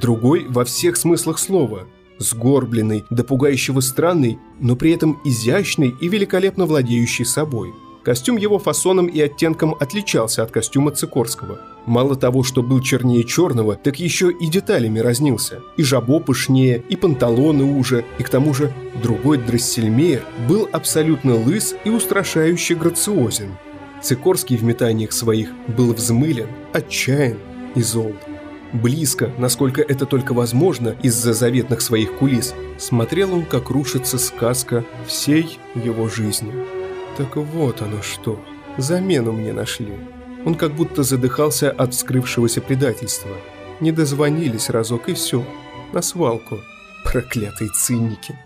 Другой 0.00 0.46
во 0.48 0.64
всех 0.64 0.96
смыслах 0.96 1.40
слова. 1.40 1.88
Сгорбленный, 2.18 3.04
до 3.10 3.24
пугающего 3.24 3.80
странный, 3.80 4.38
но 4.60 4.76
при 4.76 4.92
этом 4.92 5.20
изящный 5.24 5.96
и 6.00 6.08
великолепно 6.08 6.66
владеющий 6.66 7.24
собой– 7.24 7.74
Костюм 8.02 8.38
его 8.38 8.58
фасоном 8.58 9.06
и 9.06 9.20
оттенком 9.20 9.74
отличался 9.78 10.42
от 10.42 10.50
костюма 10.50 10.90
Цикорского. 10.90 11.60
Мало 11.84 12.16
того, 12.16 12.42
что 12.42 12.62
был 12.62 12.80
чернее 12.80 13.24
черного, 13.24 13.76
так 13.76 14.00
еще 14.00 14.30
и 14.30 14.46
деталями 14.46 15.00
разнился. 15.00 15.60
И 15.76 15.82
жабо 15.82 16.18
пышнее, 16.18 16.82
и 16.88 16.96
панталоны 16.96 17.64
уже, 17.64 18.04
и 18.18 18.22
к 18.22 18.30
тому 18.30 18.54
же 18.54 18.72
другой 19.02 19.36
Дрессельмейер 19.38 20.22
был 20.48 20.68
абсолютно 20.72 21.34
лыс 21.34 21.74
и 21.84 21.90
устрашающе 21.90 22.74
грациозен. 22.74 23.56
Цикорский 24.02 24.56
в 24.56 24.62
метаниях 24.62 25.12
своих 25.12 25.50
был 25.68 25.92
взмылен, 25.92 26.48
отчаян 26.72 27.38
и 27.74 27.82
зол. 27.82 28.14
Близко, 28.72 29.30
насколько 29.36 29.82
это 29.82 30.06
только 30.06 30.32
возможно 30.32 30.96
из-за 31.02 31.34
заветных 31.34 31.82
своих 31.82 32.14
кулис, 32.14 32.54
смотрел 32.78 33.34
он, 33.34 33.44
как 33.44 33.68
рушится 33.68 34.16
сказка 34.16 34.84
всей 35.06 35.58
его 35.74 36.08
жизни. 36.08 36.79
Так 37.20 37.36
вот 37.36 37.82
оно 37.82 38.00
что. 38.00 38.40
Замену 38.78 39.32
мне 39.32 39.52
нашли. 39.52 39.92
Он 40.46 40.54
как 40.54 40.72
будто 40.72 41.02
задыхался 41.02 41.70
от 41.70 41.92
вскрывшегося 41.92 42.62
предательства. 42.62 43.30
Не 43.78 43.92
дозвонились 43.92 44.70
разок 44.70 45.10
и 45.10 45.12
все. 45.12 45.44
На 45.92 46.00
свалку. 46.00 46.60
Проклятые 47.04 47.68
циники. 47.76 48.38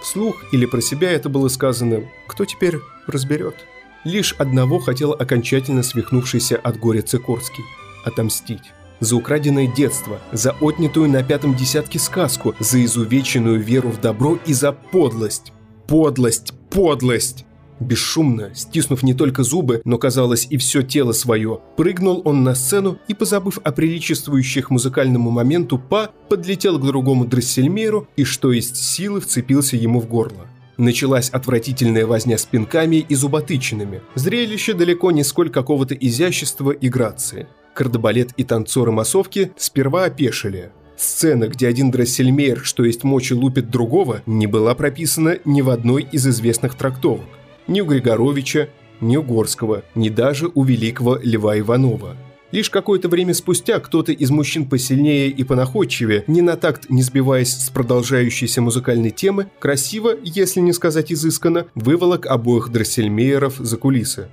Вслух 0.00 0.42
или 0.52 0.64
про 0.64 0.80
себя 0.80 1.12
это 1.12 1.28
было 1.28 1.48
сказано, 1.48 2.00
кто 2.26 2.46
теперь 2.46 2.78
разберет. 3.06 3.56
Лишь 4.04 4.32
одного 4.38 4.78
хотел 4.78 5.12
окончательно 5.12 5.82
свихнувшийся 5.82 6.56
от 6.56 6.78
горя 6.78 7.02
Цикорский– 7.02 7.64
отомстить. 8.06 8.72
За 9.00 9.16
украденное 9.16 9.66
детство, 9.66 10.18
за 10.32 10.52
отнятую 10.62 11.10
на 11.10 11.22
пятом 11.22 11.54
десятке 11.54 11.98
сказку, 11.98 12.54
за 12.58 12.82
изувеченную 12.82 13.60
веру 13.60 13.90
в 13.90 14.00
добро 14.00 14.38
и 14.46 14.54
за 14.54 14.72
подлость. 14.72 15.52
Подлость, 15.86 16.54
подлость! 16.70 17.44
Бесшумно, 17.84 18.50
стиснув 18.54 19.02
не 19.02 19.12
только 19.12 19.42
зубы, 19.42 19.82
но, 19.84 19.98
казалось, 19.98 20.46
и 20.48 20.56
все 20.56 20.82
тело 20.82 21.12
свое, 21.12 21.60
прыгнул 21.76 22.22
он 22.24 22.42
на 22.42 22.54
сцену 22.54 22.98
и, 23.08 23.14
позабыв 23.14 23.58
о 23.62 23.72
приличествующих 23.72 24.70
музыкальному 24.70 25.30
моменту 25.30 25.78
па, 25.78 26.10
подлетел 26.30 26.78
к 26.78 26.86
другому 26.86 27.26
дрессельмеру 27.26 28.08
и, 28.16 28.24
что 28.24 28.52
есть 28.52 28.76
силы, 28.76 29.20
вцепился 29.20 29.76
ему 29.76 30.00
в 30.00 30.08
горло. 30.08 30.46
Началась 30.78 31.28
отвратительная 31.28 32.06
возня 32.06 32.38
с 32.38 32.46
пинками 32.46 33.04
и 33.06 33.14
зуботычинами. 33.14 34.00
Зрелище 34.14 34.72
далеко 34.72 35.10
не 35.10 35.22
сколь 35.22 35.50
какого-то 35.50 35.94
изящества 35.94 36.70
и 36.70 36.88
грации. 36.88 37.48
Кардебалет 37.74 38.30
и 38.38 38.44
танцоры 38.44 38.92
массовки 38.92 39.52
сперва 39.58 40.04
опешили. 40.04 40.72
Сцена, 40.96 41.48
где 41.48 41.68
один 41.68 41.90
дрессельмейр, 41.90 42.64
что 42.64 42.84
есть 42.84 43.04
мочи, 43.04 43.34
лупит 43.34 43.68
другого, 43.68 44.22
не 44.26 44.46
была 44.46 44.74
прописана 44.74 45.38
ни 45.44 45.60
в 45.60 45.68
одной 45.68 46.08
из 46.10 46.26
известных 46.26 46.76
трактовок 46.76 47.26
ни 47.66 47.80
у 47.80 47.86
Григоровича, 47.86 48.68
ни 49.00 49.16
у 49.16 49.22
Горского, 49.22 49.82
ни 49.94 50.08
даже 50.08 50.50
у 50.54 50.64
великого 50.64 51.18
Льва 51.22 51.58
Иванова. 51.58 52.16
Лишь 52.54 52.70
какое-то 52.70 53.08
время 53.08 53.34
спустя 53.34 53.80
кто-то 53.80 54.12
из 54.12 54.30
мужчин 54.30 54.68
посильнее 54.68 55.28
и 55.28 55.42
понаходчивее, 55.42 56.22
не 56.28 56.40
на 56.40 56.56
такт 56.56 56.88
не 56.88 57.02
сбиваясь 57.02 57.52
с 57.52 57.68
продолжающейся 57.68 58.62
музыкальной 58.62 59.10
темы, 59.10 59.48
красиво, 59.58 60.12
если 60.22 60.60
не 60.60 60.72
сказать 60.72 61.12
изысканно, 61.12 61.66
выволок 61.74 62.26
обоих 62.26 62.70
дроссельмейеров 62.70 63.56
за 63.56 63.76
кулисы. 63.76 64.28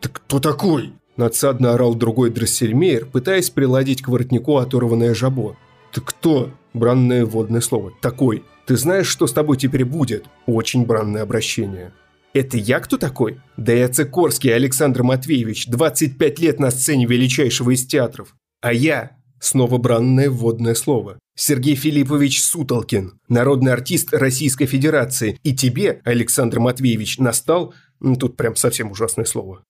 «Ты 0.00 0.08
кто 0.08 0.40
такой?»– 0.40 0.94
надсадно 1.16 1.74
орал 1.74 1.94
другой 1.94 2.30
дроссельмейер, 2.30 3.06
пытаясь 3.06 3.50
приладить 3.50 4.02
к 4.02 4.08
воротнику 4.08 4.56
оторванное 4.56 5.14
жабо. 5.14 5.56
«Ты 5.92 6.00
кто?»– 6.00 6.50
бранное 6.74 7.24
водное 7.24 7.60
слово. 7.60 7.92
«Такой. 8.00 8.42
Ты 8.66 8.76
знаешь, 8.76 9.06
что 9.06 9.28
с 9.28 9.32
тобой 9.32 9.56
теперь 9.58 9.84
будет?» 9.84 10.24
Очень 10.46 10.86
бранное 10.86 11.22
обращение. 11.22 11.92
Это 12.32 12.56
я 12.56 12.78
кто 12.78 12.96
такой? 12.96 13.40
Да 13.56 13.72
я 13.72 13.88
Цикорский 13.88 14.50
Александр 14.50 15.02
Матвеевич, 15.02 15.66
25 15.66 16.38
лет 16.38 16.60
на 16.60 16.70
сцене 16.70 17.06
величайшего 17.06 17.74
из 17.74 17.84
театров. 17.84 18.36
А 18.60 18.72
я, 18.72 19.16
снова 19.40 19.78
бранное 19.78 20.30
вводное 20.30 20.74
слово, 20.74 21.18
Сергей 21.36 21.74
Филиппович 21.74 22.40
Сутолкин, 22.42 23.18
народный 23.28 23.72
артист 23.72 24.14
Российской 24.14 24.66
Федерации. 24.66 25.40
И 25.42 25.56
тебе, 25.56 26.02
Александр 26.04 26.60
Матвеевич, 26.60 27.18
настал... 27.18 27.74
Тут 28.18 28.36
прям 28.36 28.56
совсем 28.56 28.92
ужасное 28.92 29.26
слово. 29.26 29.62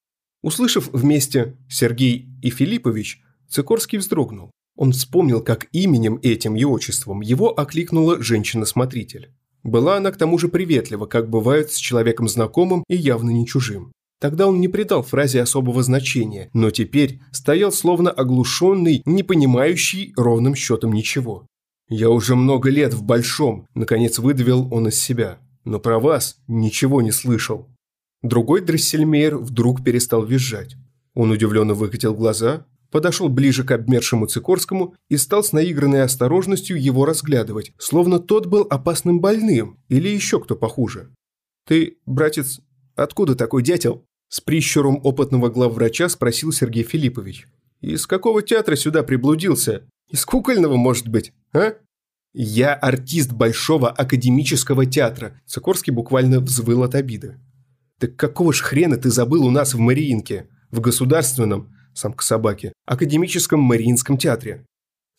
Услышав 0.42 0.88
вместе 0.92 1.56
Сергей 1.68 2.28
и 2.42 2.50
Филиппович, 2.50 3.22
Цикорский 3.48 3.98
вздрогнул. 3.98 4.50
Он 4.76 4.92
вспомнил, 4.92 5.42
как 5.42 5.66
именем 5.72 6.20
этим 6.22 6.56
и 6.56 6.64
отчеством 6.64 7.22
его 7.22 7.58
окликнула 7.58 8.22
женщина-смотритель. 8.22 9.32
Была 9.62 9.96
она 9.96 10.10
к 10.10 10.16
тому 10.16 10.38
же 10.38 10.48
приветлива, 10.48 11.06
как 11.06 11.28
бывает 11.28 11.70
с 11.70 11.76
человеком 11.76 12.28
знакомым 12.28 12.84
и 12.88 12.96
явно 12.96 13.30
не 13.30 13.46
чужим. 13.46 13.92
Тогда 14.20 14.46
он 14.46 14.60
не 14.60 14.68
придал 14.68 15.02
фразе 15.02 15.40
особого 15.40 15.82
значения, 15.82 16.50
но 16.52 16.70
теперь 16.70 17.20
стоял 17.32 17.72
словно 17.72 18.10
оглушенный, 18.10 19.02
не 19.06 19.22
понимающий 19.22 20.12
ровным 20.16 20.54
счетом 20.54 20.92
ничего. 20.92 21.46
«Я 21.88 22.10
уже 22.10 22.36
много 22.36 22.70
лет 22.70 22.94
в 22.94 23.02
Большом»,– 23.02 23.66
наконец 23.74 24.18
выдавил 24.18 24.72
он 24.72 24.88
из 24.88 25.00
себя. 25.00 25.38
«Но 25.64 25.80
про 25.80 25.98
вас 25.98 26.36
ничего 26.46 27.02
не 27.02 27.10
слышал». 27.10 27.68
Другой 28.22 28.60
Дрессельмейер 28.60 29.38
вдруг 29.38 29.82
перестал 29.82 30.24
визжать. 30.24 30.76
Он 31.14 31.30
удивленно 31.30 31.74
выкатил 31.74 32.14
глаза, 32.14 32.66
подошел 32.90 33.28
ближе 33.28 33.64
к 33.64 33.70
обмершему 33.70 34.26
Цикорскому 34.26 34.94
и 35.08 35.16
стал 35.16 35.42
с 35.42 35.52
наигранной 35.52 36.02
осторожностью 36.02 36.80
его 36.80 37.04
разглядывать, 37.04 37.72
словно 37.78 38.18
тот 38.18 38.46
был 38.46 38.66
опасным 38.68 39.20
больным 39.20 39.78
или 39.88 40.08
еще 40.08 40.40
кто 40.40 40.56
похуже. 40.56 41.10
«Ты, 41.66 41.98
братец, 42.06 42.60
откуда 42.96 43.34
такой 43.34 43.62
дятел?» 43.62 44.04
С 44.28 44.40
прищуром 44.40 45.00
опытного 45.02 45.48
главврача 45.48 46.08
спросил 46.08 46.52
Сергей 46.52 46.84
Филиппович. 46.84 47.48
«Из 47.80 48.06
какого 48.06 48.42
театра 48.42 48.76
сюда 48.76 49.02
приблудился? 49.02 49.88
Из 50.08 50.24
кукольного, 50.24 50.76
может 50.76 51.08
быть, 51.08 51.32
а?» 51.52 51.74
«Я 52.32 52.74
артист 52.74 53.32
Большого 53.32 53.90
академического 53.90 54.86
театра», 54.86 55.40
Цикорский 55.46 55.92
буквально 55.92 56.40
взвыл 56.40 56.84
от 56.84 56.94
обиды. 56.94 57.40
«Так 57.98 58.14
какого 58.14 58.52
ж 58.52 58.60
хрена 58.60 58.96
ты 58.96 59.10
забыл 59.10 59.44
у 59.44 59.50
нас 59.50 59.74
в 59.74 59.78
Мариинке? 59.78 60.48
В 60.70 60.80
государственном, 60.80 61.74
самка 61.94 62.24
собаки, 62.24 62.72
академическом 62.86 63.60
Мариинском 63.60 64.16
театре. 64.16 64.64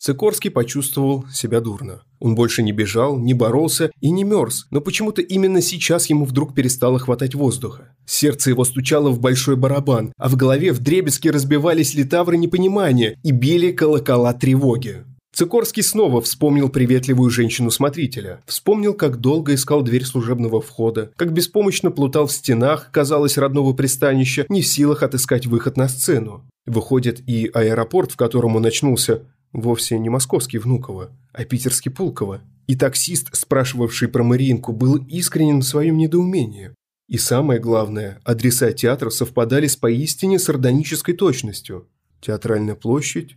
Цикорский 0.02 0.50
почувствовал 0.50 1.26
себя 1.32 1.60
дурно. 1.60 2.02
Он 2.18 2.34
больше 2.34 2.64
не 2.64 2.72
бежал, 2.72 3.18
не 3.18 3.34
боролся 3.34 3.92
и 4.00 4.10
не 4.10 4.24
мерз, 4.24 4.66
но 4.72 4.80
почему-то 4.80 5.22
именно 5.22 5.60
сейчас 5.60 6.06
ему 6.06 6.24
вдруг 6.24 6.56
перестало 6.56 6.98
хватать 6.98 7.36
воздуха. 7.36 7.94
Сердце 8.04 8.50
его 8.50 8.64
стучало 8.64 9.10
в 9.10 9.20
большой 9.20 9.54
барабан, 9.54 10.12
а 10.18 10.28
в 10.28 10.34
голове 10.34 10.72
вдребезги 10.72 11.28
разбивались 11.28 11.94
литавры 11.94 12.36
непонимания 12.36 13.16
и 13.22 13.30
били 13.30 13.70
колокола 13.70 14.32
тревоги. 14.32 15.04
Цикорский 15.34 15.82
снова 15.82 16.20
вспомнил 16.20 16.68
приветливую 16.68 17.30
женщину-смотрителя. 17.30 18.42
Вспомнил, 18.46 18.92
как 18.92 19.16
долго 19.16 19.54
искал 19.54 19.80
дверь 19.80 20.04
служебного 20.04 20.60
входа, 20.60 21.10
как 21.16 21.32
беспомощно 21.32 21.90
плутал 21.90 22.26
в 22.26 22.32
стенах, 22.32 22.90
казалось, 22.92 23.38
родного 23.38 23.72
пристанища, 23.72 24.44
не 24.50 24.60
в 24.60 24.66
силах 24.66 25.02
отыскать 25.02 25.46
выход 25.46 25.78
на 25.78 25.88
сцену. 25.88 26.44
Выходит, 26.66 27.26
и 27.26 27.46
аэропорт, 27.46 28.12
в 28.12 28.16
котором 28.16 28.56
он 28.56 28.66
очнулся, 28.66 29.22
вовсе 29.54 29.98
не 29.98 30.10
московский 30.10 30.58
Внуково, 30.58 31.10
а 31.32 31.44
питерский 31.46 31.90
Пулково. 31.90 32.42
И 32.66 32.76
таксист, 32.76 33.34
спрашивавший 33.34 34.08
про 34.08 34.22
Мариинку, 34.22 34.72
был 34.72 34.96
искренен 34.96 35.60
в 35.60 35.66
своем 35.66 35.96
недоумении. 35.96 36.72
И 37.08 37.16
самое 37.16 37.58
главное, 37.58 38.20
адреса 38.24 38.70
театра 38.72 39.08
совпадали 39.08 39.66
с 39.66 39.76
поистине 39.76 40.38
сардонической 40.38 41.14
точностью. 41.14 41.88
Театральная 42.20 42.74
площадь, 42.74 43.36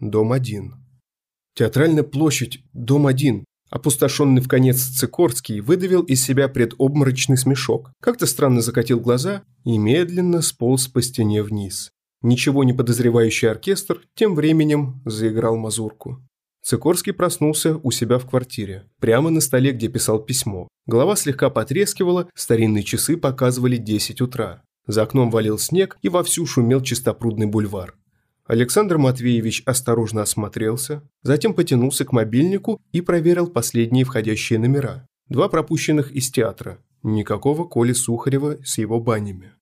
дом 0.00 0.32
1. 0.32 0.81
Театральная 1.54 2.02
площадь, 2.02 2.64
дом 2.72 3.06
1. 3.06 3.44
Опустошенный 3.68 4.40
в 4.40 4.48
конец 4.48 4.80
Цикорский 4.80 5.60
выдавил 5.60 6.02
из 6.02 6.24
себя 6.24 6.48
предобморочный 6.48 7.36
смешок, 7.36 7.92
как-то 8.00 8.24
странно 8.24 8.62
закатил 8.62 9.00
глаза 9.00 9.42
и 9.64 9.76
медленно 9.76 10.40
сполз 10.40 10.88
по 10.88 11.02
стене 11.02 11.42
вниз. 11.42 11.90
Ничего 12.22 12.64
не 12.64 12.72
подозревающий 12.72 13.50
оркестр 13.50 14.00
тем 14.14 14.34
временем 14.34 15.02
заиграл 15.04 15.56
мазурку. 15.56 16.26
Цикорский 16.62 17.12
проснулся 17.12 17.76
у 17.82 17.90
себя 17.90 18.18
в 18.18 18.26
квартире, 18.26 18.88
прямо 18.98 19.28
на 19.28 19.42
столе, 19.42 19.72
где 19.72 19.88
писал 19.88 20.20
письмо. 20.20 20.68
Голова 20.86 21.16
слегка 21.16 21.50
потрескивала, 21.50 22.30
старинные 22.34 22.82
часы 22.82 23.18
показывали 23.18 23.76
10 23.76 24.22
утра. 24.22 24.62
За 24.86 25.02
окном 25.02 25.30
валил 25.30 25.58
снег 25.58 25.98
и 26.00 26.08
вовсю 26.08 26.46
шумел 26.46 26.80
чистопрудный 26.80 27.46
бульвар. 27.46 27.94
Александр 28.44 28.98
Матвеевич 28.98 29.62
осторожно 29.66 30.22
осмотрелся, 30.22 31.08
затем 31.22 31.54
потянулся 31.54 32.04
к 32.04 32.12
мобильнику 32.12 32.80
и 32.92 33.00
проверил 33.00 33.48
последние 33.48 34.04
входящие 34.04 34.58
номера. 34.58 35.06
Два 35.28 35.48
пропущенных 35.48 36.10
из 36.12 36.30
театра. 36.30 36.78
Никакого 37.02 37.64
Коли 37.64 37.92
Сухарева 37.92 38.58
с 38.64 38.78
его 38.78 39.00
банями. 39.00 39.52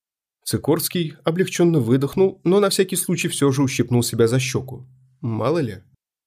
Цикорский 0.45 1.14
облегченно 1.25 1.79
выдохнул, 1.79 2.40
но 2.45 2.59
на 2.59 2.71
всякий 2.71 2.97
случай 2.97 3.29
все 3.29 3.53
же 3.53 3.62
ущипнул 3.62 4.03
себя 4.03 4.27
за 4.27 4.38
щеку. 4.40 4.87
Мало 5.21 5.59
ли. 5.59 5.83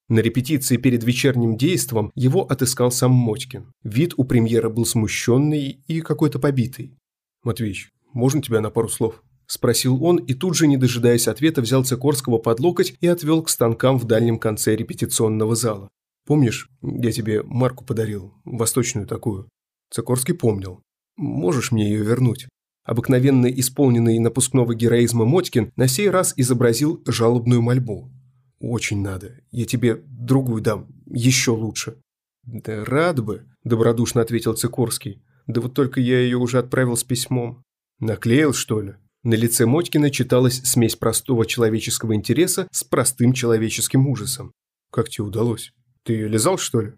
На 0.07 0.19
репетиции 0.19 0.77
перед 0.77 1.03
вечерним 1.03 1.57
действом 1.57 2.11
его 2.13 2.43
отыскал 2.43 2.91
сам 2.91 3.11
Мотькин. 3.11 3.73
Вид 3.83 4.13
у 4.17 4.25
премьера 4.25 4.69
был 4.69 4.85
смущенный 4.85 5.83
и 5.87 6.01
какой-то 6.01 6.39
побитый. 6.39 6.97
«Матвеич, 7.43 7.91
можно 8.13 8.41
тебя 8.41 8.61
на 8.61 8.69
пару 8.69 8.89
слов?»– 8.89 9.23
спросил 9.53 10.03
он 10.03 10.17
и 10.17 10.33
тут 10.33 10.55
же, 10.55 10.67
не 10.67 10.77
дожидаясь 10.77 11.27
ответа, 11.27 11.61
взял 11.61 11.85
Цикорского 11.85 12.39
под 12.39 12.59
локоть 12.59 12.95
и 12.99 13.07
отвел 13.07 13.43
к 13.43 13.49
станкам 13.49 13.99
в 13.99 14.05
дальнем 14.05 14.39
конце 14.39 14.75
репетиционного 14.75 15.55
зала. 15.55 15.89
«Помнишь, 16.25 16.69
я 16.81 17.11
тебе 17.11 17.43
марку 17.43 17.85
подарил, 17.85 18.33
восточную 18.45 19.05
такую?» 19.05 19.47
Цикорский 19.91 20.33
помнил. 20.33 20.81
«Можешь 21.17 21.71
мне 21.71 21.89
ее 21.91 22.03
вернуть?» 22.03 22.47
Обыкновенно 22.83 23.45
исполненный 23.45 24.19
напускного 24.19 24.73
героизма 24.73 25.23
Мотькин 25.23 25.71
на 25.75 25.87
сей 25.87 26.09
раз 26.09 26.33
изобразил 26.35 27.01
жалобную 27.05 27.61
мольбу. 27.61 28.11
«Очень 28.59 29.01
надо. 29.01 29.39
Я 29.51 29.65
тебе 29.65 30.01
другую 30.05 30.61
дам. 30.61 30.87
Еще 31.05 31.51
лучше». 31.51 31.97
«Да 32.43 32.83
рад 32.83 33.23
бы»,– 33.23 33.45
добродушно 33.63 34.21
ответил 34.21 34.55
Цикорский. 34.55 35.21
«Да 35.45 35.61
вот 35.61 35.75
только 35.75 36.01
я 36.01 36.19
ее 36.19 36.37
уже 36.37 36.57
отправил 36.57 36.97
с 36.97 37.03
письмом». 37.03 37.63
«Наклеил, 37.99 38.53
что 38.53 38.81
ли?» 38.81 38.95
На 39.23 39.35
лице 39.35 39.65
Мотькина 39.65 40.09
читалась 40.09 40.61
смесь 40.65 40.97
простого 40.97 41.45
человеческого 41.45 42.13
интереса 42.13 42.67
с 42.71 42.83
простым 42.83 43.31
человеческим 43.31 44.05
ужасом. 44.09 44.51
«Как 44.91 45.07
тебе 45.07 45.23
удалось? 45.23 45.71
Ты 46.03 46.13
ее 46.13 46.27
лизал, 46.27 46.57
что 46.57 46.81
ли?» 46.81 46.93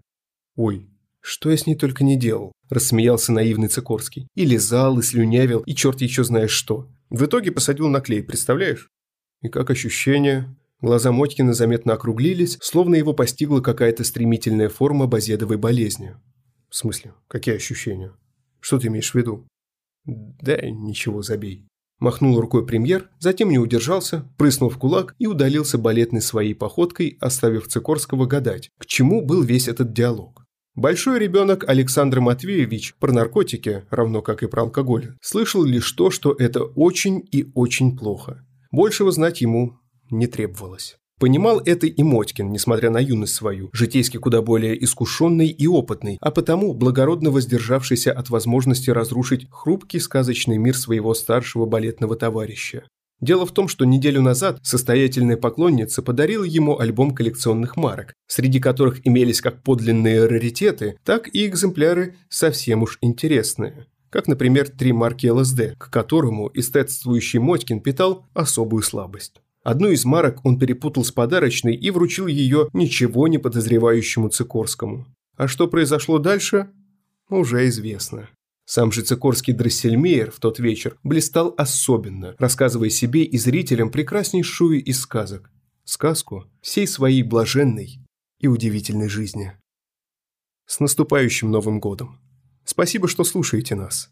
«Ой, 0.55 0.89
что 1.21 1.51
я 1.51 1.57
с 1.57 1.67
ней 1.67 1.75
только 1.75 2.03
не 2.03 2.17
делал»,– 2.17 2.51
рассмеялся 2.69 3.31
наивный 3.31 3.67
Цикорский. 3.67 4.27
«И 4.33 4.43
лизал, 4.43 4.97
и 4.97 5.03
слюнявил, 5.03 5.59
и 5.67 5.75
черт 5.75 6.01
еще 6.01 6.23
знаешь 6.23 6.49
что. 6.49 6.89
В 7.11 7.25
итоге 7.25 7.51
посадил 7.51 7.89
на 7.89 8.01
клей, 8.01 8.23
представляешь?» 8.23 8.89
«И 9.43 9.49
как 9.49 9.69
ощущение?» 9.69 10.55
Глаза 10.81 11.11
Мотькина 11.11 11.53
заметно 11.53 11.93
округлились, 11.93 12.57
словно 12.59 12.95
его 12.95 13.13
постигла 13.13 13.61
какая-то 13.61 14.03
стремительная 14.03 14.69
форма 14.69 15.05
базедовой 15.05 15.57
болезни. 15.57 16.15
«В 16.69 16.75
смысле? 16.75 17.13
Какие 17.27 17.55
ощущения? 17.55 18.13
Что 18.59 18.79
ты 18.79 18.87
имеешь 18.87 19.11
в 19.11 19.15
виду?» 19.15 19.47
«Да 20.05 20.57
ничего, 20.61 21.21
забей». 21.21 21.67
Махнул 21.99 22.39
рукой 22.39 22.65
премьер, 22.65 23.09
затем 23.19 23.49
не 23.49 23.57
удержался, 23.57 24.29
прыснул 24.37 24.69
в 24.69 24.77
кулак 24.77 25.15
и 25.17 25.27
удалился 25.27 25.77
балетной 25.77 26.21
своей 26.21 26.53
походкой, 26.53 27.17
оставив 27.21 27.67
Цикорского 27.67 28.25
гадать, 28.25 28.69
к 28.77 28.85
чему 28.85 29.25
был 29.25 29.43
весь 29.43 29.67
этот 29.67 29.93
диалог. 29.93 30.45
Большой 30.75 31.19
ребенок 31.19 31.63
Александр 31.69 32.19
Матвеевич 32.19 32.95
про 32.99 33.13
наркотики, 33.13 33.85
равно 33.89 34.21
как 34.21 34.43
и 34.43 34.47
про 34.47 34.63
алкоголь, 34.63 35.15
слышал 35.21 35.63
лишь 35.63 35.89
то, 35.93 36.11
что 36.11 36.35
это 36.37 36.65
очень 36.65 37.25
и 37.31 37.49
очень 37.55 37.97
плохо. 37.97 38.45
Большего 38.71 39.09
знать 39.13 39.39
ему 39.39 39.77
не 40.09 40.27
требовалось. 40.27 40.97
Понимал 41.17 41.61
это 41.61 41.87
и 41.87 42.03
Мотькин, 42.03 42.51
несмотря 42.51 42.89
на 42.89 42.97
юность 42.97 43.35
свою, 43.35 43.69
житейски 43.71 44.17
куда 44.17 44.41
более 44.41 44.83
искушенный 44.83 45.47
и 45.47 45.65
опытный, 45.65 46.17
а 46.19 46.29
потому 46.29 46.73
благородно 46.73 47.31
воздержавшийся 47.31 48.11
от 48.11 48.29
возможности 48.29 48.89
разрушить 48.89 49.47
хрупкий 49.49 49.99
сказочный 49.99 50.57
мир 50.57 50.75
своего 50.75 51.13
старшего 51.13 51.65
балетного 51.65 52.17
товарища. 52.17 52.83
Дело 53.21 53.45
в 53.45 53.53
том, 53.53 53.69
что 53.69 53.85
неделю 53.85 54.21
назад 54.21 54.59
состоятельная 54.61 55.37
поклонница 55.37 56.01
подарила 56.01 56.43
ему 56.43 56.77
альбом 56.79 57.15
коллекционных 57.15 57.77
марок, 57.77 58.13
среди 58.27 58.59
которых 58.59 59.07
имелись 59.07 59.39
как 59.39 59.63
подлинные 59.63 60.25
раритеты, 60.25 60.97
так 61.05 61.33
и 61.33 61.45
экземпляры 61.45 62.17
совсем 62.27 62.83
уж 62.83 62.97
интересные. 62.99 63.87
Как, 64.09 64.27
например, 64.27 64.69
три 64.69 64.91
марки 64.91 65.27
ЛСД, 65.27 65.77
к 65.77 65.89
которому 65.89 66.51
эстетствующий 66.53 67.39
Мотькин 67.39 67.79
питал 67.79 68.25
особую 68.33 68.83
слабость. 68.83 69.41
Одну 69.65 69.89
из 69.89 70.05
марок 70.05 70.45
он 70.45 70.59
перепутал 70.59 71.03
с 71.03 71.11
подарочной 71.11 71.75
и 71.75 71.89
вручил 71.89 72.27
ее 72.27 72.69
ничего 72.71 73.27
не 73.27 73.39
подозревающему 73.39 74.29
Цикорскому. 74.29 75.07
А 75.37 75.47
что 75.47 75.67
произошло 75.67 76.19
дальше, 76.19 76.69
уже 77.29 77.67
известно. 77.69 78.29
Сам 78.65 78.91
же 78.91 79.01
Цикорский 79.01 79.53
Дрессельмейер 79.53 80.29
в 80.29 80.39
тот 80.39 80.59
вечер 80.59 80.99
блистал 81.01 81.55
особенно, 81.57 82.35
рассказывая 82.37 82.91
себе 82.91 83.23
и 83.23 83.39
зрителям 83.39 83.89
прекраснейшую 83.89 84.83
из 84.83 85.01
сказок. 85.01 85.49
Сказку 85.83 86.45
всей 86.61 86.85
своей 86.85 87.23
блаженной 87.23 87.97
и 88.37 88.45
удивительной 88.45 89.09
жизни. 89.09 89.53
С 90.67 90.79
наступающим 90.79 91.49
Новым 91.49 91.79
годом! 91.79 92.19
Спасибо, 92.65 93.07
что 93.07 93.23
слушаете 93.23 93.73
нас. 93.73 94.11